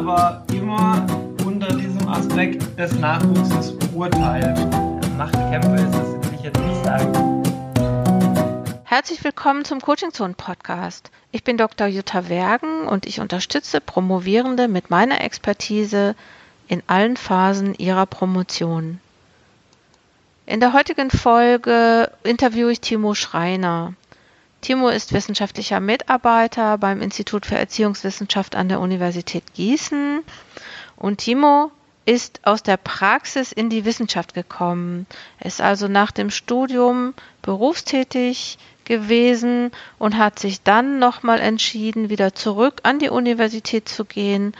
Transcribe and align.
aber 0.00 0.42
immer 0.54 1.06
unter 1.44 1.68
diesem 1.76 2.08
Aspekt 2.08 2.78
des 2.78 2.94
Nachwuchses 2.94 3.76
beurteilt. 3.76 4.58
Machtkämpfe 5.18 5.74
ist 5.74 5.92
das, 5.92 6.06
will 6.14 6.38
ich 6.38 6.42
jetzt 6.42 6.58
nicht 6.58 6.82
sagen. 6.82 7.42
Herzlich 8.84 9.22
willkommen 9.22 9.66
zum 9.66 9.82
Coaching 9.82 10.10
Zone 10.10 10.32
Podcast. 10.32 11.10
Ich 11.32 11.44
bin 11.44 11.58
Dr. 11.58 11.86
Jutta 11.86 12.30
Wergen 12.30 12.86
und 12.86 13.04
ich 13.04 13.20
unterstütze 13.20 13.82
Promovierende 13.82 14.68
mit 14.68 14.88
meiner 14.88 15.20
Expertise 15.20 16.14
in 16.66 16.82
allen 16.86 17.18
Phasen 17.18 17.74
ihrer 17.74 18.06
Promotion. 18.06 19.00
In 20.46 20.60
der 20.60 20.72
heutigen 20.72 21.10
Folge 21.10 22.10
interviewe 22.22 22.72
ich 22.72 22.80
Timo 22.80 23.14
Schreiner. 23.14 23.92
Timo 24.60 24.88
ist 24.88 25.12
wissenschaftlicher 25.12 25.80
Mitarbeiter 25.80 26.78
beim 26.78 27.00
Institut 27.00 27.46
für 27.46 27.56
Erziehungswissenschaft 27.56 28.56
an 28.56 28.68
der 28.68 28.80
Universität 28.80 29.54
Gießen 29.54 30.22
und 30.96 31.18
Timo 31.18 31.70
ist 32.04 32.40
aus 32.44 32.62
der 32.62 32.76
Praxis 32.76 33.52
in 33.52 33.70
die 33.70 33.84
Wissenschaft 33.84 34.34
gekommen, 34.34 35.06
ist 35.38 35.60
also 35.60 35.88
nach 35.88 36.10
dem 36.10 36.30
Studium 36.30 37.14
berufstätig 37.42 38.58
gewesen 38.84 39.70
und 39.98 40.18
hat 40.18 40.38
sich 40.38 40.62
dann 40.62 40.98
nochmal 40.98 41.40
entschieden, 41.40 42.10
wieder 42.10 42.34
zurück 42.34 42.80
an 42.82 42.98
die 42.98 43.10
Universität 43.10 43.88
zu 43.88 44.04
gehen 44.04 44.52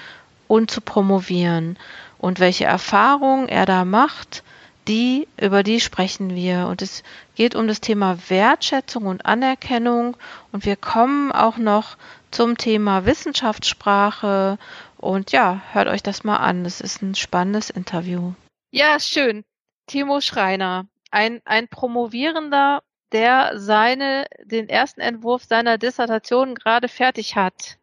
und 0.47 0.71
zu 0.71 0.81
promovieren. 0.81 1.77
Und 2.19 2.39
welche 2.39 2.65
Erfahrungen 2.65 3.49
er 3.49 3.67
da 3.67 3.85
macht, 3.85 4.45
die, 4.89 5.29
über 5.41 5.63
die 5.63 5.81
sprechen 5.81 6.35
wir. 6.35 6.67
Und 6.67 6.83
es 6.83 7.03
geht 7.35 7.55
um 7.55 7.69
das 7.69 7.81
Thema 7.81 8.19
Wertschätzung 8.29 9.07
und 9.07 9.27
Anerkennung. 9.27 10.17
Und 10.53 10.65
wir 10.65 10.77
kommen 10.77 11.33
auch 11.33 11.57
noch 11.57 11.97
zum 12.31 12.57
Thema 12.57 13.07
Wissenschaftssprache. 13.07 14.59
Und 14.97 15.33
ja, 15.33 15.63
hört 15.73 15.89
euch 15.89 16.03
das 16.03 16.25
mal 16.25 16.37
an. 16.37 16.65
Das 16.65 16.81
ist 16.81 17.03
ein 17.03 17.15
spannendes 17.15 17.71
Interview. 17.71 18.33
Ja, 18.71 19.01
schön. 19.01 19.45
Timo 19.87 20.21
Schreiner, 20.21 20.87
ein, 21.11 21.41
ein 21.45 21.67
Promovierender, 21.67 22.83
der 23.13 23.59
seine, 23.59 24.27
den 24.45 24.69
ersten 24.69 25.01
Entwurf 25.01 25.45
seiner 25.45 25.79
Dissertation 25.79 26.55
gerade 26.55 26.87
fertig 26.87 27.35
hat 27.35 27.79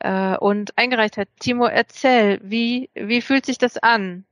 äh, 0.00 0.36
und 0.36 0.76
eingereicht 0.76 1.16
hat. 1.16 1.28
Timo, 1.38 1.66
erzähl, 1.66 2.40
wie, 2.42 2.90
wie 2.94 3.22
fühlt 3.22 3.46
sich 3.46 3.58
das 3.58 3.78
an? 3.78 4.24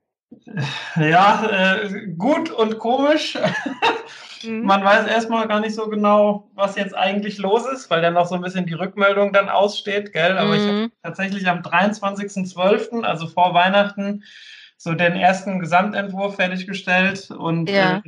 Ja, 0.97 1.47
äh, 1.51 2.07
gut 2.17 2.51
und 2.51 2.79
komisch. 2.79 3.39
mhm. 4.43 4.63
Man 4.63 4.85
weiß 4.85 5.07
erstmal 5.07 5.49
gar 5.49 5.61
nicht 5.61 5.75
so 5.75 5.89
genau, 5.89 6.51
was 6.55 6.77
jetzt 6.77 6.97
eigentlich 6.97 7.39
los 7.39 7.67
ist, 7.67 7.91
weil 7.91 8.03
dann 8.03 8.15
noch 8.15 8.27
so 8.27 8.35
ein 8.35 8.43
bisschen 8.43 8.67
die 8.67 8.75
Rückmeldung 8.75 9.33
dann 9.33 9.49
aussteht, 9.49 10.13
gell? 10.13 10.39
Aber 10.39 10.51
mhm. 10.51 10.55
ich 10.55 10.67
habe 10.67 10.91
tatsächlich 11.03 11.49
am 11.49 11.61
23.12., 11.61 13.03
also 13.03 13.27
vor 13.27 13.55
Weihnachten, 13.55 14.25
so 14.77 14.93
den 14.95 15.17
ersten 15.17 15.61
Gesamtentwurf 15.61 16.37
fertiggestellt 16.37 17.31
und 17.31 17.71
ja. 17.71 17.99
äh, 17.99 18.03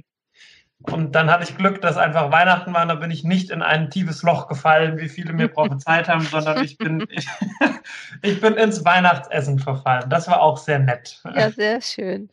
und 0.92 1.12
dann 1.12 1.30
hatte 1.30 1.44
ich 1.44 1.56
Glück, 1.56 1.80
dass 1.80 1.96
einfach 1.96 2.30
Weihnachten 2.30 2.72
war. 2.72 2.82
Und 2.82 2.88
da 2.88 2.94
bin 2.94 3.10
ich 3.10 3.24
nicht 3.24 3.50
in 3.50 3.62
ein 3.62 3.90
tiefes 3.90 4.22
Loch 4.22 4.48
gefallen, 4.48 4.98
wie 4.98 5.08
viele 5.08 5.32
mir 5.32 5.48
prophezeit 5.48 6.08
haben, 6.08 6.22
sondern 6.22 6.62
ich 6.64 6.78
bin, 6.78 7.06
ich, 7.10 7.26
ich 8.22 8.40
bin 8.40 8.54
ins 8.54 8.84
Weihnachtsessen 8.84 9.58
verfallen. 9.58 10.08
Das 10.08 10.28
war 10.28 10.40
auch 10.40 10.58
sehr 10.58 10.78
nett. 10.78 11.20
Ja, 11.34 11.50
sehr 11.50 11.80
schön. 11.80 12.30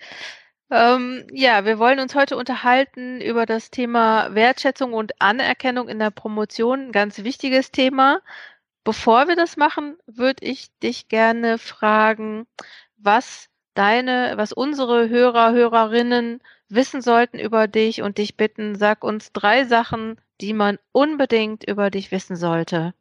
Ähm, 0.70 1.28
ja, 1.32 1.66
wir 1.66 1.78
wollen 1.78 2.00
uns 2.00 2.16
heute 2.16 2.36
unterhalten 2.38 3.22
über 3.22 3.46
das 3.46 3.70
Thema 3.70 4.34
Wertschätzung 4.34 4.94
und 4.94 5.22
Anerkennung 5.22 5.90
in 5.90 6.00
der 6.00 6.12
Promotion. 6.12 6.88
Ein 6.88 6.92
ganz 6.92 7.24
wichtiges 7.24 7.72
Thema. 7.72 8.22
Bevor 8.84 9.28
wir 9.28 9.36
das 9.36 9.56
machen, 9.56 9.98
würde 10.08 10.46
ich 10.46 10.68
dich 10.80 11.08
gerne 11.08 11.58
fragen, 11.58 12.48
was 12.98 13.50
deine, 13.76 14.34
was 14.36 14.52
unsere 14.52 15.10
Hörer, 15.10 15.54
Hörerinnen 15.54 16.42
wissen 16.74 17.02
sollten 17.02 17.40
über 17.40 17.68
dich 17.68 18.02
und 18.02 18.18
dich 18.18 18.38
bitten, 18.38 18.76
sag 18.76 19.04
uns 19.04 19.32
drei 19.32 19.66
Sachen, 19.66 20.18
die 20.42 20.54
man 20.54 20.80
unbedingt 20.92 21.64
über 21.64 21.90
dich 21.90 22.12
wissen 22.12 22.36
sollte. 22.36 22.94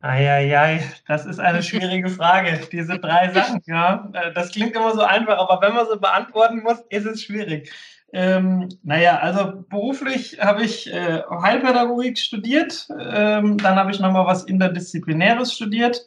Eieiei, 0.00 0.80
das 1.06 1.26
ist 1.26 1.40
eine 1.40 1.62
schwierige 1.64 2.08
Frage. 2.08 2.60
Diese 2.70 2.98
drei 2.98 3.32
Sachen, 3.32 3.60
ja. 3.66 4.10
Äh, 4.12 4.32
das 4.32 4.52
klingt 4.52 4.74
immer 4.76 4.94
so 4.94 5.02
einfach, 5.02 5.38
aber 5.38 5.60
wenn 5.66 5.74
man 5.74 5.86
sie 5.86 5.98
beantworten 5.98 6.62
muss, 6.62 6.80
ist 6.88 7.06
es 7.06 7.22
schwierig. 7.22 7.72
Ähm, 8.12 8.68
naja, 8.82 9.18
also 9.18 9.64
beruflich 9.68 10.38
habe 10.40 10.64
ich 10.64 10.90
äh, 10.90 11.22
Heilpädagogik 11.42 12.18
studiert, 12.18 12.88
ähm, 12.98 13.58
dann 13.58 13.76
habe 13.76 13.90
ich 13.90 14.00
nochmal 14.00 14.26
was 14.26 14.44
Interdisziplinäres 14.44 15.52
studiert 15.52 16.06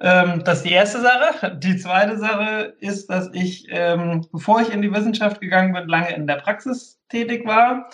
ähm, 0.00 0.44
das 0.44 0.58
ist 0.58 0.66
die 0.66 0.72
erste 0.72 1.00
Sache. 1.00 1.56
Die 1.56 1.76
zweite 1.76 2.18
Sache 2.18 2.76
ist, 2.80 3.10
dass 3.10 3.30
ich, 3.32 3.66
ähm, 3.70 4.26
bevor 4.32 4.60
ich 4.60 4.72
in 4.72 4.82
die 4.82 4.92
Wissenschaft 4.92 5.40
gegangen 5.40 5.72
bin, 5.72 5.88
lange 5.88 6.14
in 6.14 6.26
der 6.26 6.36
Praxis 6.36 7.00
tätig 7.08 7.46
war. 7.46 7.90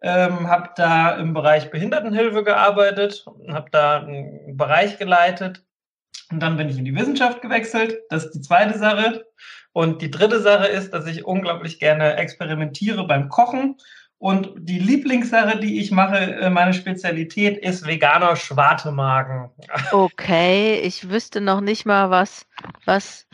Ähm, 0.00 0.48
habe 0.48 0.70
da 0.76 1.16
im 1.16 1.34
Bereich 1.34 1.72
Behindertenhilfe 1.72 2.44
gearbeitet, 2.44 3.26
habe 3.48 3.68
da 3.72 3.98
einen 3.98 4.56
Bereich 4.56 4.96
geleitet 4.96 5.64
und 6.30 6.40
dann 6.40 6.56
bin 6.56 6.68
ich 6.68 6.78
in 6.78 6.84
die 6.84 6.94
Wissenschaft 6.94 7.42
gewechselt. 7.42 7.98
Das 8.08 8.26
ist 8.26 8.34
die 8.34 8.40
zweite 8.42 8.78
Sache. 8.78 9.26
Und 9.72 10.00
die 10.00 10.10
dritte 10.10 10.40
Sache 10.40 10.68
ist, 10.68 10.92
dass 10.92 11.06
ich 11.06 11.24
unglaublich 11.24 11.80
gerne 11.80 12.14
experimentiere 12.14 13.06
beim 13.06 13.28
Kochen 13.28 13.76
und 14.18 14.50
die 14.56 14.80
Lieblingssache, 14.80 15.60
die 15.60 15.80
ich 15.80 15.92
mache, 15.92 16.16
äh, 16.16 16.50
meine 16.50 16.74
Spezialität 16.74 17.58
ist 17.58 17.86
veganer 17.86 18.36
Schwartemagen. 18.36 19.50
Okay, 19.92 20.80
ich 20.80 21.08
wüsste 21.08 21.40
noch 21.40 21.60
nicht 21.60 21.86
mal, 21.86 22.10
was, 22.10 22.46
was 22.84 23.26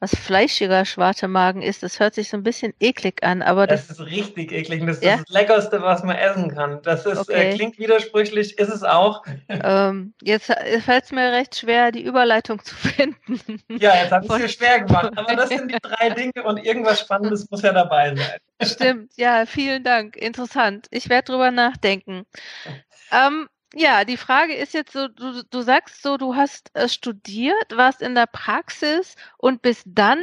was 0.00 0.16
fleischiger 0.16 0.86
Schwartemagen 0.86 1.60
ist. 1.60 1.82
Das 1.82 2.00
hört 2.00 2.14
sich 2.14 2.30
so 2.30 2.38
ein 2.38 2.42
bisschen 2.42 2.72
eklig 2.80 3.22
an, 3.22 3.42
aber 3.42 3.66
das, 3.66 3.86
das 3.86 4.00
ist 4.00 4.06
richtig 4.06 4.50
eklig. 4.50 4.84
Das 4.86 4.96
ist 4.96 5.04
ja? 5.04 5.18
das 5.18 5.28
Leckerste, 5.28 5.82
was 5.82 6.02
man 6.02 6.16
essen 6.16 6.54
kann. 6.54 6.80
Das 6.82 7.04
ist, 7.04 7.16
äh, 7.16 7.20
okay. 7.20 7.50
äh, 7.50 7.54
klingt 7.54 7.78
widersprüchlich, 7.78 8.58
ist 8.58 8.70
es 8.70 8.82
auch. 8.82 9.22
Ähm, 9.62 10.14
jetzt 10.22 10.48
äh, 10.48 10.80
fällt 10.80 11.04
es 11.04 11.12
mir 11.12 11.32
recht 11.32 11.58
schwer, 11.58 11.92
die 11.92 12.02
Überleitung 12.02 12.64
zu 12.64 12.74
finden. 12.74 13.40
Ja, 13.68 13.94
jetzt 13.96 14.12
habe 14.12 14.24
ich 14.24 14.32
es 14.32 14.38
mir 14.38 14.48
schwer 14.48 14.80
gemacht. 14.80 15.12
Aber 15.16 15.36
das 15.36 15.50
sind 15.50 15.70
die 15.70 15.78
drei 15.82 16.10
Dinge 16.14 16.44
und 16.44 16.58
irgendwas 16.64 17.00
Spannendes 17.00 17.50
muss 17.50 17.62
ja 17.62 17.72
dabei 17.72 18.14
sein. 18.14 18.38
Stimmt, 18.62 19.12
ja, 19.16 19.44
vielen 19.44 19.84
Dank. 19.84 20.16
Interessant. 20.16 20.86
Ich 20.90 21.08
werde 21.08 21.32
drüber 21.32 21.50
nachdenken. 21.50 22.24
Ähm, 23.12 23.48
ja, 23.74 24.04
die 24.04 24.16
Frage 24.16 24.54
ist 24.54 24.74
jetzt 24.74 24.92
so, 24.92 25.08
du, 25.08 25.42
du 25.44 25.62
sagst 25.62 26.02
so, 26.02 26.16
du 26.16 26.34
hast 26.34 26.70
äh, 26.74 26.88
studiert, 26.88 27.76
warst 27.76 28.02
in 28.02 28.14
der 28.14 28.26
Praxis 28.26 29.14
und 29.38 29.62
bist 29.62 29.84
dann 29.86 30.18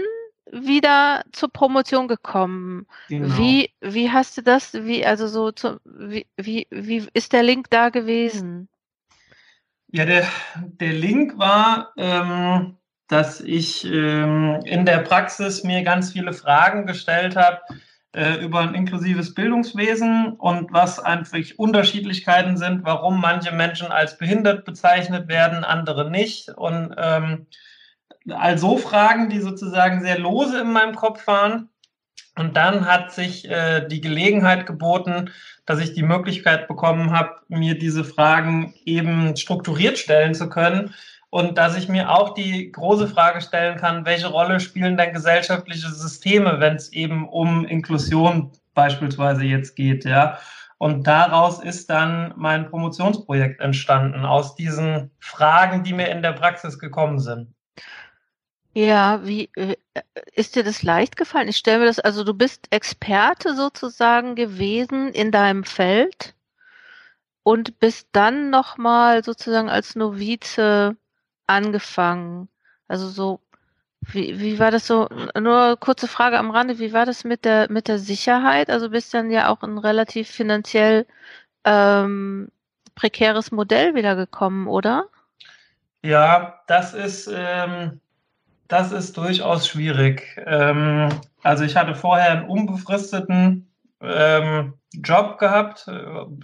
wieder 0.52 1.24
zur 1.32 1.52
Promotion 1.52 2.08
gekommen. 2.08 2.88
Genau. 3.10 3.38
Wie, 3.38 3.72
wie 3.82 4.12
hast 4.12 4.38
du 4.38 4.42
das, 4.42 4.74
wie, 4.74 5.06
also 5.06 5.28
so, 5.28 5.52
zu, 5.52 5.80
wie, 5.86 6.28
wie, 6.38 6.68
wie 6.72 7.08
ist 7.14 7.34
der 7.34 7.44
Link 7.44 7.70
da 7.70 7.90
gewesen? 7.90 8.70
Ja, 9.90 10.06
der, 10.06 10.28
der 10.56 10.94
Link 10.94 11.38
war, 11.38 11.94
ähm, 11.98 12.78
dass 13.08 13.40
ich 13.40 13.86
ähm, 13.86 14.60
in 14.66 14.86
der 14.86 15.00
Praxis 15.00 15.64
mir 15.64 15.84
ganz 15.84 16.12
viele 16.12 16.34
Fragen 16.34 16.86
gestellt 16.86 17.38
habe, 17.38 17.62
äh, 18.18 18.44
über 18.44 18.62
ein 18.62 18.74
inklusives 18.74 19.36
Bildungswesen 19.36 20.34
und 20.34 20.74
was 20.74 21.00
einfach 21.00 21.38
Unterschiedlichkeiten 21.58 22.58
sind, 22.58 22.84
warum 22.84 23.22
manche 23.22 23.52
Menschen 23.52 23.88
als 23.88 24.18
behindert 24.18 24.66
bezeichnet 24.66 25.28
werden, 25.28 25.64
andere 25.64 26.10
nicht. 26.10 26.50
Und 26.50 26.96
ähm, 26.98 27.46
also 28.30 28.78
Fragen, 28.78 29.30
die 29.30 29.40
sozusagen 29.40 30.02
sehr 30.02 30.18
lose 30.18 30.60
in 30.60 30.72
meinem 30.72 30.96
Kopf 30.96 31.28
waren. 31.28 31.70
Und 32.36 32.58
dann 32.58 32.86
hat 32.88 33.12
sich 33.12 33.50
äh, 33.50 33.88
die 33.88 34.02
Gelegenheit 34.02 34.66
geboten, 34.66 35.30
dass 35.68 35.80
ich 35.80 35.94
die 35.94 36.04
Möglichkeit 36.04 36.68
bekommen 36.68 37.12
habe, 37.12 37.36
mir 37.50 37.78
diese 37.78 38.04
Fragen 38.04 38.74
eben 38.86 39.38
strukturiert 39.38 39.98
stellen 40.00 40.34
zu 40.34 40.50
können 40.50 40.94
und 41.30 41.58
dass 41.58 41.78
ich 41.78 41.90
mir 41.90 42.12
auch 42.12 42.34
die 42.34 42.72
große 42.72 43.08
Frage 43.08 43.42
stellen 43.42 43.78
kann, 43.78 44.06
welche 44.06 44.28
Rolle 44.28 44.60
spielen 44.60 44.98
denn 44.98 45.14
gesellschaftliche 45.14 45.90
Systeme, 45.90 46.60
wenn 46.60 46.76
es 46.76 46.92
eben 46.94 47.28
um 47.28 47.66
Inklusion 47.66 48.52
beispielsweise 48.74 49.44
jetzt 49.44 49.76
geht, 49.76 50.06
ja. 50.06 50.38
Und 50.78 51.08
daraus 51.08 51.60
ist 51.60 51.90
dann 51.90 52.34
mein 52.38 52.70
Promotionsprojekt 52.70 53.62
entstanden, 53.62 54.26
aus 54.26 54.56
diesen 54.56 55.10
Fragen, 55.20 55.84
die 55.84 55.94
mir 55.94 56.10
in 56.10 56.22
der 56.22 56.34
Praxis 56.34 56.78
gekommen 56.78 57.20
sind. 57.20 57.52
Ja, 58.74 59.26
wie 59.26 59.50
äh, 59.56 59.76
ist 60.34 60.56
dir 60.56 60.64
das 60.64 60.84
leicht 60.84 61.16
gefallen? 61.18 61.48
Ich 61.48 61.58
stelle 61.58 61.80
mir 61.80 61.86
das, 61.86 62.00
also 62.00 62.24
du 62.24 62.36
bist 62.36 62.68
Experte 62.70 63.56
sozusagen 63.56 64.36
gewesen 64.36 65.10
in 65.10 65.32
deinem 65.32 65.64
Feld 65.64 66.36
und 67.42 67.80
bist 67.80 68.10
dann 68.12 68.52
nochmal 68.52 69.24
sozusagen 69.24 69.68
als 69.68 69.96
Novize 69.96 70.96
angefangen? 71.48 72.50
Also 72.88 73.10
so, 73.10 73.40
wie, 74.02 74.40
wie 74.40 74.60
war 74.60 74.72
das 74.72 74.88
so? 74.88 75.10
Nur 75.40 75.78
kurze 75.78 76.08
Frage 76.08 76.38
am 76.38 76.52
Rande, 76.52 76.80
wie 76.80 76.94
war 76.94 77.06
das 77.06 77.24
mit 77.24 77.46
der 77.46 77.72
mit 77.72 77.88
der 77.88 78.00
Sicherheit? 78.00 78.70
Also 78.70 78.90
bist 78.90 79.14
dann 79.14 79.32
ja 79.32 79.50
auch 79.50 79.64
ein 79.64 79.78
relativ 79.78 80.30
finanziell 80.30 81.06
ähm, 81.66 82.50
prekäres 82.96 83.52
Modell 83.52 83.96
wiedergekommen, 83.96 84.68
oder? 84.68 85.08
Ja, 86.04 86.62
das 86.68 86.94
ist 86.94 87.30
ähm, 87.34 88.00
das 88.68 88.92
ist 88.92 89.18
durchaus 89.18 89.68
schwierig. 89.68 90.42
Ähm, 90.46 91.10
also 91.44 91.64
ich 91.64 91.76
hatte 91.76 91.96
vorher 91.96 92.32
einen 92.32 92.50
unbefristeten 92.50 93.72
ähm, 94.02 94.74
Job 94.94 95.38
gehabt. 95.38 95.90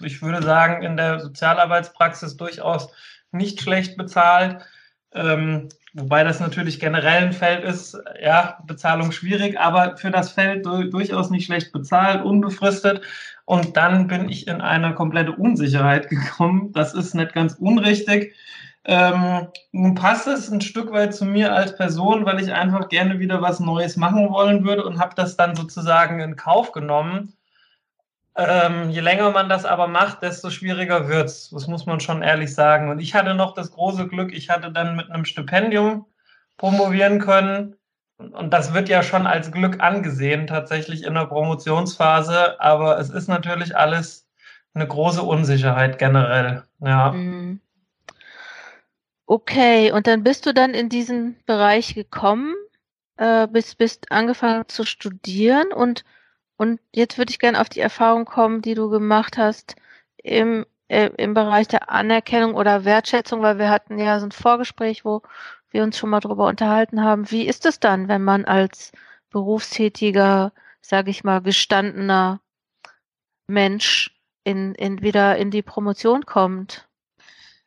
Ich 0.02 0.22
würde 0.22 0.42
sagen, 0.42 0.84
in 0.84 0.98
der 0.98 1.20
Sozialarbeitspraxis 1.20 2.38
durchaus 2.38 2.90
nicht 3.32 3.62
schlecht 3.62 3.98
bezahlt. 3.98 4.64
Ähm, 5.16 5.70
wobei 5.94 6.24
das 6.24 6.40
natürlich 6.40 6.80
generell 6.80 7.24
ein 7.26 7.34
Feld 7.34 7.64
ist, 7.64 7.98
ja, 8.22 8.58
Bezahlung 8.66 9.12
schwierig, 9.12 9.60
aber 9.60 9.98
für 9.98 10.12
das 10.12 10.32
Feld 10.32 10.66
durchaus 10.66 11.30
nicht 11.30 11.46
schlecht 11.46 11.72
bezahlt, 11.72 12.24
unbefristet. 12.24 13.02
Und 13.46 13.78
dann 13.78 14.08
bin 14.08 14.30
ich 14.30 14.48
in 14.48 14.62
eine 14.62 14.96
komplette 14.96 15.34
Unsicherheit 15.34 16.10
gekommen. 16.10 16.72
Das 16.74 16.94
ist 16.94 17.14
nicht 17.16 17.34
ganz 17.34 17.56
unrichtig. 17.56 18.34
Ähm, 18.86 19.48
nun 19.72 19.96
passt 19.96 20.28
es 20.28 20.52
ein 20.52 20.60
Stück 20.62 20.92
weit 20.92 21.16
zu 21.16 21.26
mir 21.26 21.54
als 21.54 21.76
Person, 21.76 22.26
weil 22.26 22.42
ich 22.42 22.52
einfach 22.52 22.90
gerne 22.90 23.20
wieder 23.20 23.42
was 23.42 23.60
Neues 23.62 23.96
machen 23.96 24.30
wollen 24.30 24.66
würde 24.66 24.84
und 24.84 25.00
habe 25.00 25.16
das 25.16 25.38
dann 25.38 25.56
sozusagen 25.56 26.20
in 26.20 26.36
Kauf 26.36 26.74
genommen. 26.74 27.34
Ähm, 28.36 28.90
je 28.90 29.02
länger 29.02 29.30
man 29.32 29.48
das 29.48 29.66
aber 29.66 29.88
macht, 29.88 30.24
desto 30.24 30.50
schwieriger 30.50 31.08
wird's. 31.08 31.52
Das 31.52 31.68
muss 31.68 31.86
man 31.86 32.00
schon 32.00 32.24
ehrlich 32.24 32.54
sagen. 32.54 32.90
Und 32.90 33.00
ich 33.00 33.14
hatte 33.14 33.36
noch 33.36 33.54
das 33.54 33.72
große 33.72 34.08
Glück, 34.08 34.34
ich 34.34 34.50
hatte 34.50 34.72
dann 34.72 34.96
mit 34.96 35.12
einem 35.12 35.26
Stipendium 35.26 36.06
promovieren 36.58 37.20
können. 37.20 37.76
Und 38.18 38.52
das 38.52 38.74
wird 38.74 38.90
ja 38.90 39.04
schon 39.04 39.28
als 39.28 39.52
Glück 39.52 39.82
angesehen, 39.82 40.48
tatsächlich 40.48 41.04
in 41.04 41.14
der 41.14 41.26
Promotionsphase. 41.26 42.60
Aber 42.60 42.98
es 43.00 43.10
ist 43.10 43.28
natürlich 43.28 43.76
alles 43.78 44.28
eine 44.74 44.88
große 44.88 45.22
Unsicherheit 45.22 46.00
generell. 46.00 46.64
Ja. 46.80 47.12
Mhm. 47.12 47.60
Okay, 49.26 49.92
und 49.92 50.08
dann 50.08 50.24
bist 50.24 50.46
du 50.46 50.54
dann 50.54 50.74
in 50.74 50.90
diesen 50.90 51.38
Bereich 51.46 51.96
gekommen, 51.96 52.54
äh, 53.18 53.48
bist, 53.48 53.78
bist 53.78 54.12
angefangen 54.12 54.68
zu 54.68 54.86
studieren 54.86 55.72
und, 55.72 56.04
und 56.58 56.80
jetzt 56.94 57.18
würde 57.18 57.32
ich 57.32 57.40
gerne 57.40 57.60
auf 57.60 57.70
die 57.70 57.80
Erfahrung 57.80 58.26
kommen, 58.26 58.62
die 58.62 58.76
du 58.76 58.90
gemacht 58.90 59.38
hast 59.38 59.76
im, 60.18 60.66
äh, 60.88 61.10
im 61.18 61.34
Bereich 61.34 61.68
der 61.68 61.90
Anerkennung 61.90 62.56
oder 62.56 62.86
Wertschätzung, 62.86 63.42
weil 63.42 63.58
wir 63.58 63.70
hatten 63.70 63.98
ja 63.98 64.20
so 64.20 64.28
ein 64.28 64.32
Vorgespräch, 64.32 65.06
wo 65.06 65.22
wir 65.72 65.84
uns 65.84 65.98
schon 65.98 66.10
mal 66.10 66.20
drüber 66.20 66.48
unterhalten 66.48 67.04
haben. 67.04 67.30
Wie 67.32 67.48
ist 67.48 67.66
es 67.66 67.80
dann, 67.80 68.08
wenn 68.08 68.24
man 68.24 68.46
als 68.46 68.92
berufstätiger, 69.32 70.54
sage 70.82 71.10
ich 71.10 71.24
mal, 71.24 71.42
gestandener 71.42 72.40
Mensch 73.48 74.16
in, 74.44 74.76
in 74.76 75.02
wieder 75.02 75.38
in 75.38 75.52
die 75.52 75.64
Promotion 75.64 76.26
kommt? 76.26 76.88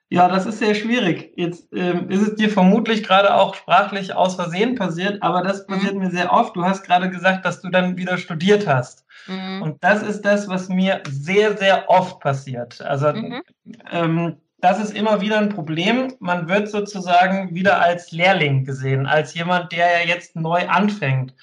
Ja, 0.08 0.28
das 0.28 0.46
ist 0.46 0.60
sehr 0.60 0.76
schwierig. 0.76 1.32
Jetzt 1.36 1.68
ähm, 1.72 2.08
ist 2.10 2.22
es 2.22 2.34
dir 2.36 2.48
vermutlich 2.48 3.02
gerade 3.02 3.34
auch 3.34 3.56
sprachlich 3.56 4.14
aus 4.14 4.36
Versehen 4.36 4.76
passiert, 4.76 5.20
aber 5.22 5.42
das 5.42 5.66
mhm. 5.66 5.72
passiert 5.72 5.94
mhm. 5.94 6.00
mir 6.00 6.10
sehr 6.10 6.32
oft. 6.32 6.54
Du 6.54 6.64
hast 6.64 6.84
gerade 6.84 7.10
gesagt, 7.10 7.44
dass 7.44 7.60
du 7.60 7.70
dann 7.70 7.96
wieder 7.96 8.16
studiert 8.16 8.68
hast. 8.68 9.04
Mhm. 9.26 9.62
Und 9.62 9.82
das 9.82 10.02
ist 10.02 10.22
das, 10.22 10.48
was 10.48 10.68
mir 10.68 11.02
sehr, 11.08 11.56
sehr 11.56 11.90
oft 11.90 12.20
passiert. 12.20 12.80
Also 12.82 13.12
mhm. 13.12 13.42
ähm, 13.90 14.36
das 14.60 14.80
ist 14.80 14.96
immer 14.96 15.20
wieder 15.20 15.38
ein 15.38 15.48
Problem. 15.48 16.14
Man 16.20 16.48
wird 16.48 16.68
sozusagen 16.68 17.54
wieder 17.54 17.80
als 17.80 18.12
Lehrling 18.12 18.64
gesehen, 18.64 19.06
als 19.06 19.34
jemand, 19.34 19.72
der 19.72 20.00
ja 20.00 20.06
jetzt 20.06 20.36
neu 20.36 20.68
anfängt. 20.68 21.34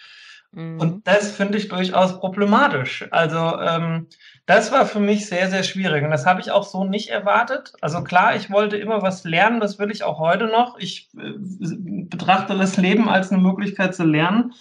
Mhm. 0.53 0.79
Und 0.79 1.07
das 1.07 1.31
finde 1.31 1.57
ich 1.57 1.67
durchaus 1.67 2.19
problematisch. 2.19 3.05
Also 3.11 3.59
ähm, 3.59 4.07
das 4.45 4.71
war 4.71 4.85
für 4.85 4.99
mich 4.99 5.27
sehr, 5.27 5.49
sehr 5.49 5.63
schwierig. 5.63 6.03
Und 6.03 6.11
das 6.11 6.25
habe 6.25 6.41
ich 6.41 6.51
auch 6.51 6.63
so 6.63 6.83
nicht 6.83 7.09
erwartet. 7.09 7.73
Also 7.79 8.03
klar, 8.03 8.35
ich 8.35 8.51
wollte 8.51 8.77
immer 8.77 9.01
was 9.01 9.23
lernen, 9.23 9.61
das 9.61 9.79
will 9.79 9.89
ich 9.89 10.03
auch 10.03 10.19
heute 10.19 10.47
noch. 10.47 10.77
Ich 10.79 11.09
äh, 11.17 11.33
betrachte 11.37 12.57
das 12.57 12.75
Leben 12.77 13.07
als 13.07 13.31
eine 13.31 13.41
Möglichkeit 13.41 13.95
zu 13.95 14.03
lernen. 14.03 14.53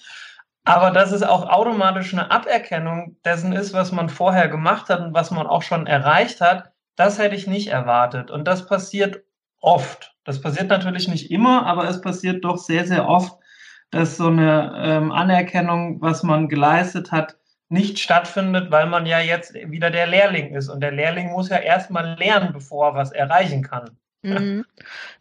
Aber 0.64 0.92
dass 0.92 1.10
es 1.10 1.24
auch 1.24 1.48
automatisch 1.48 2.12
eine 2.12 2.30
Aberkennung 2.30 3.16
dessen 3.24 3.52
ist, 3.52 3.72
was 3.72 3.90
man 3.90 4.08
vorher 4.08 4.48
gemacht 4.48 4.88
hat 4.88 5.00
und 5.00 5.14
was 5.14 5.32
man 5.32 5.48
auch 5.48 5.62
schon 5.62 5.88
erreicht 5.88 6.40
hat, 6.40 6.70
das 6.94 7.18
hätte 7.18 7.34
ich 7.34 7.48
nicht 7.48 7.68
erwartet. 7.68 8.30
Und 8.30 8.46
das 8.46 8.66
passiert 8.66 9.24
oft. 9.60 10.14
Das 10.24 10.40
passiert 10.40 10.68
natürlich 10.68 11.08
nicht 11.08 11.32
immer, 11.32 11.66
aber 11.66 11.88
es 11.88 12.00
passiert 12.00 12.44
doch 12.44 12.58
sehr, 12.58 12.86
sehr 12.86 13.08
oft, 13.08 13.32
dass 13.90 14.16
so 14.16 14.28
eine 14.28 14.72
ähm, 14.76 15.10
Anerkennung, 15.10 16.00
was 16.00 16.22
man 16.22 16.48
geleistet 16.48 17.10
hat, 17.10 17.36
nicht 17.72 17.98
stattfindet, 17.98 18.70
weil 18.70 18.86
man 18.86 19.06
ja 19.06 19.18
jetzt 19.18 19.54
wieder 19.54 19.90
der 19.90 20.06
Lehrling 20.06 20.54
ist. 20.54 20.68
Und 20.68 20.80
der 20.80 20.92
Lehrling 20.92 21.30
muss 21.30 21.48
ja 21.48 21.56
erstmal 21.56 22.16
lernen, 22.18 22.52
bevor 22.52 22.88
er 22.88 22.94
was 22.94 23.12
erreichen 23.12 23.62
kann. 23.62 23.96
Mhm. 24.22 24.64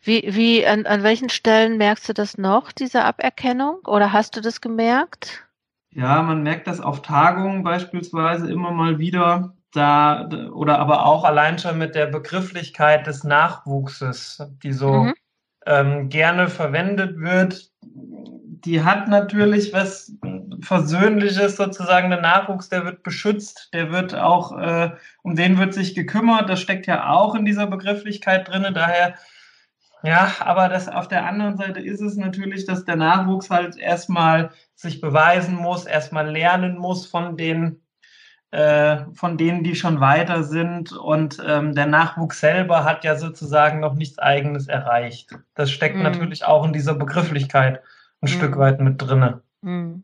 Wie, 0.03 0.24
wie, 0.27 0.68
an, 0.68 0.86
an 0.86 1.01
welchen 1.01 1.30
Stellen 1.30 1.77
merkst 1.77 2.09
du 2.09 2.13
das 2.13 2.38
noch, 2.38 2.71
diese 2.74 3.03
Aberkennung? 3.03 3.80
Oder 3.88 4.12
hast 4.12 4.36
du 4.36 4.42
das 4.42 4.59
gemerkt? 4.59 5.48
Ja, 5.92 6.21
man 6.21 6.44
merkt 6.44 6.68
das 6.68 6.81
auf 6.81 7.01
Tagungen 7.01 7.63
beispielsweise 7.63 8.51
immer 8.51 8.71
mal 8.71 9.00
wieder. 9.00 9.56
Da, 9.74 10.27
oder 10.54 10.80
aber 10.80 11.06
auch 11.06 11.24
allein 11.24 11.57
schon 11.57 11.77
mit 11.77 11.95
der 11.95 12.07
Begrifflichkeit 12.07 13.07
des 13.07 13.24
Nachwuchses, 13.24 14.44
die 14.62 14.74
so 14.74 15.06
mhm. 15.06 15.13
ähm, 15.65 16.09
gerne 16.09 16.50
verwendet 16.50 17.18
wird, 17.18 17.71
die 18.65 18.83
hat 18.83 19.07
natürlich 19.07 19.73
was 19.73 20.13
Versöhnliches 20.61 21.57
sozusagen. 21.57 22.09
Der 22.09 22.21
Nachwuchs, 22.21 22.69
der 22.69 22.85
wird 22.85 23.03
beschützt, 23.03 23.69
der 23.73 23.91
wird 23.91 24.15
auch, 24.15 24.57
äh, 24.57 24.91
um 25.23 25.35
den 25.35 25.57
wird 25.57 25.73
sich 25.73 25.95
gekümmert. 25.95 26.49
Das 26.49 26.61
steckt 26.61 26.87
ja 26.87 27.09
auch 27.09 27.35
in 27.35 27.45
dieser 27.45 27.67
Begrifflichkeit 27.67 28.47
drin. 28.47 28.73
Daher, 28.73 29.15
ja, 30.03 30.31
aber 30.39 30.69
das 30.69 30.87
auf 30.87 31.07
der 31.07 31.25
anderen 31.25 31.57
Seite 31.57 31.79
ist 31.79 32.01
es 32.01 32.15
natürlich, 32.15 32.65
dass 32.65 32.85
der 32.85 32.95
Nachwuchs 32.95 33.49
halt 33.49 33.77
erstmal 33.77 34.51
sich 34.75 35.01
beweisen 35.01 35.55
muss, 35.55 35.85
erstmal 35.85 36.29
lernen 36.29 36.77
muss 36.77 37.05
von 37.05 37.37
den 37.37 37.81
äh, 38.51 39.05
von 39.13 39.37
denen, 39.37 39.63
die 39.63 39.75
schon 39.75 40.01
weiter 40.01 40.43
sind. 40.43 40.91
Und 40.91 41.41
ähm, 41.47 41.73
der 41.73 41.85
Nachwuchs 41.85 42.41
selber 42.41 42.83
hat 42.83 43.05
ja 43.05 43.15
sozusagen 43.15 43.79
noch 43.79 43.93
nichts 43.93 44.19
Eigenes 44.19 44.67
erreicht. 44.67 45.31
Das 45.55 45.71
steckt 45.71 45.95
mhm. 45.95 46.03
natürlich 46.03 46.45
auch 46.45 46.65
in 46.65 46.73
dieser 46.73 46.93
Begrifflichkeit 46.93 47.81
ein 48.21 48.29
mhm. 48.29 48.35
Stück 48.35 48.57
weit 48.57 48.79
mit 48.79 49.01
drinne. 49.01 49.41
Mhm. 49.62 50.03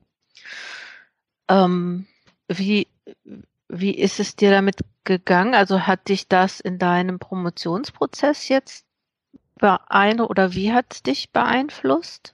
Ähm, 1.50 2.06
wie, 2.48 2.88
wie 3.70 3.92
ist 3.92 4.20
es 4.20 4.36
dir 4.36 4.52
damit 4.52 4.78
gegangen? 5.04 5.54
Also 5.56 5.88
hat 5.88 6.10
dich 6.10 6.28
das 6.28 6.60
in 6.60 6.80
deinem 6.80 7.20
Promotionsprozess 7.20 8.50
jetzt 8.50 8.86
beeindruckt 9.56 10.30
oder 10.30 10.54
wie 10.54 10.74
hat 10.74 10.86
es 10.92 11.04
dich 11.04 11.32
beeinflusst? 11.32 12.34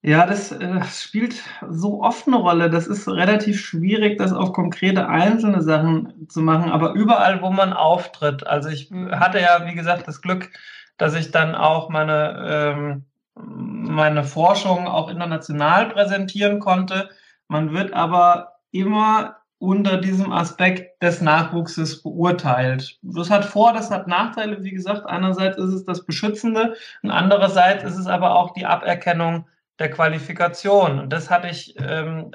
Ja, 0.00 0.26
das 0.26 0.52
äh, 0.52 0.84
spielt 0.84 1.42
so 1.68 2.02
oft 2.02 2.26
eine 2.28 2.36
Rolle. 2.36 2.70
Das 2.70 2.86
ist 2.86 3.08
relativ 3.08 3.60
schwierig, 3.60 4.16
das 4.18 4.32
auf 4.32 4.52
konkrete 4.52 5.08
einzelne 5.08 5.60
Sachen 5.60 6.28
zu 6.28 6.40
machen, 6.40 6.70
aber 6.70 6.92
überall, 6.92 7.42
wo 7.42 7.50
man 7.50 7.72
auftritt. 7.72 8.46
Also 8.46 8.68
ich 8.68 8.90
mhm. 8.90 9.10
hatte 9.18 9.40
ja, 9.40 9.66
wie 9.66 9.74
gesagt, 9.74 10.06
das 10.06 10.22
Glück, 10.22 10.50
dass 10.98 11.14
ich 11.14 11.32
dann 11.32 11.54
auch 11.54 11.88
meine 11.88 12.46
ähm, 12.48 13.04
meine 13.44 14.24
Forschung 14.24 14.86
auch 14.86 15.08
international 15.08 15.90
präsentieren 15.90 16.60
konnte. 16.60 17.10
Man 17.48 17.72
wird 17.72 17.92
aber 17.92 18.58
immer 18.70 19.36
unter 19.58 19.96
diesem 19.96 20.32
Aspekt 20.32 21.02
des 21.02 21.20
Nachwuchses 21.20 22.02
beurteilt. 22.02 22.98
Das 23.02 23.28
hat 23.28 23.44
Vor-, 23.44 23.72
das 23.72 23.90
hat 23.90 24.06
Nachteile. 24.06 24.62
Wie 24.62 24.70
gesagt, 24.70 25.06
einerseits 25.06 25.58
ist 25.58 25.72
es 25.72 25.84
das 25.84 26.04
Beschützende 26.04 26.76
und 27.02 27.10
andererseits 27.10 27.82
ist 27.82 27.96
es 27.96 28.06
aber 28.06 28.36
auch 28.36 28.52
die 28.52 28.66
Aberkennung 28.66 29.46
der 29.80 29.90
Qualifikation. 29.90 31.00
Und 31.00 31.12
das 31.12 31.30
hatte 31.30 31.48
ich 31.48 31.74
ähm, 31.80 32.32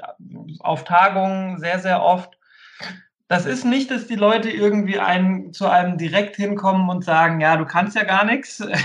auf 0.60 0.84
Tagungen 0.84 1.58
sehr, 1.58 1.78
sehr 1.78 2.02
oft. 2.02 2.36
Das 3.28 3.46
ist 3.46 3.64
nicht, 3.64 3.90
dass 3.90 4.06
die 4.06 4.16
Leute 4.16 4.50
irgendwie 4.50 4.98
einen, 4.98 5.52
zu 5.54 5.66
einem 5.66 5.96
direkt 5.96 6.36
hinkommen 6.36 6.90
und 6.90 7.04
sagen, 7.04 7.40
ja, 7.40 7.56
du 7.56 7.64
kannst 7.64 7.96
ja 7.96 8.04
gar 8.04 8.24
nichts. 8.24 8.62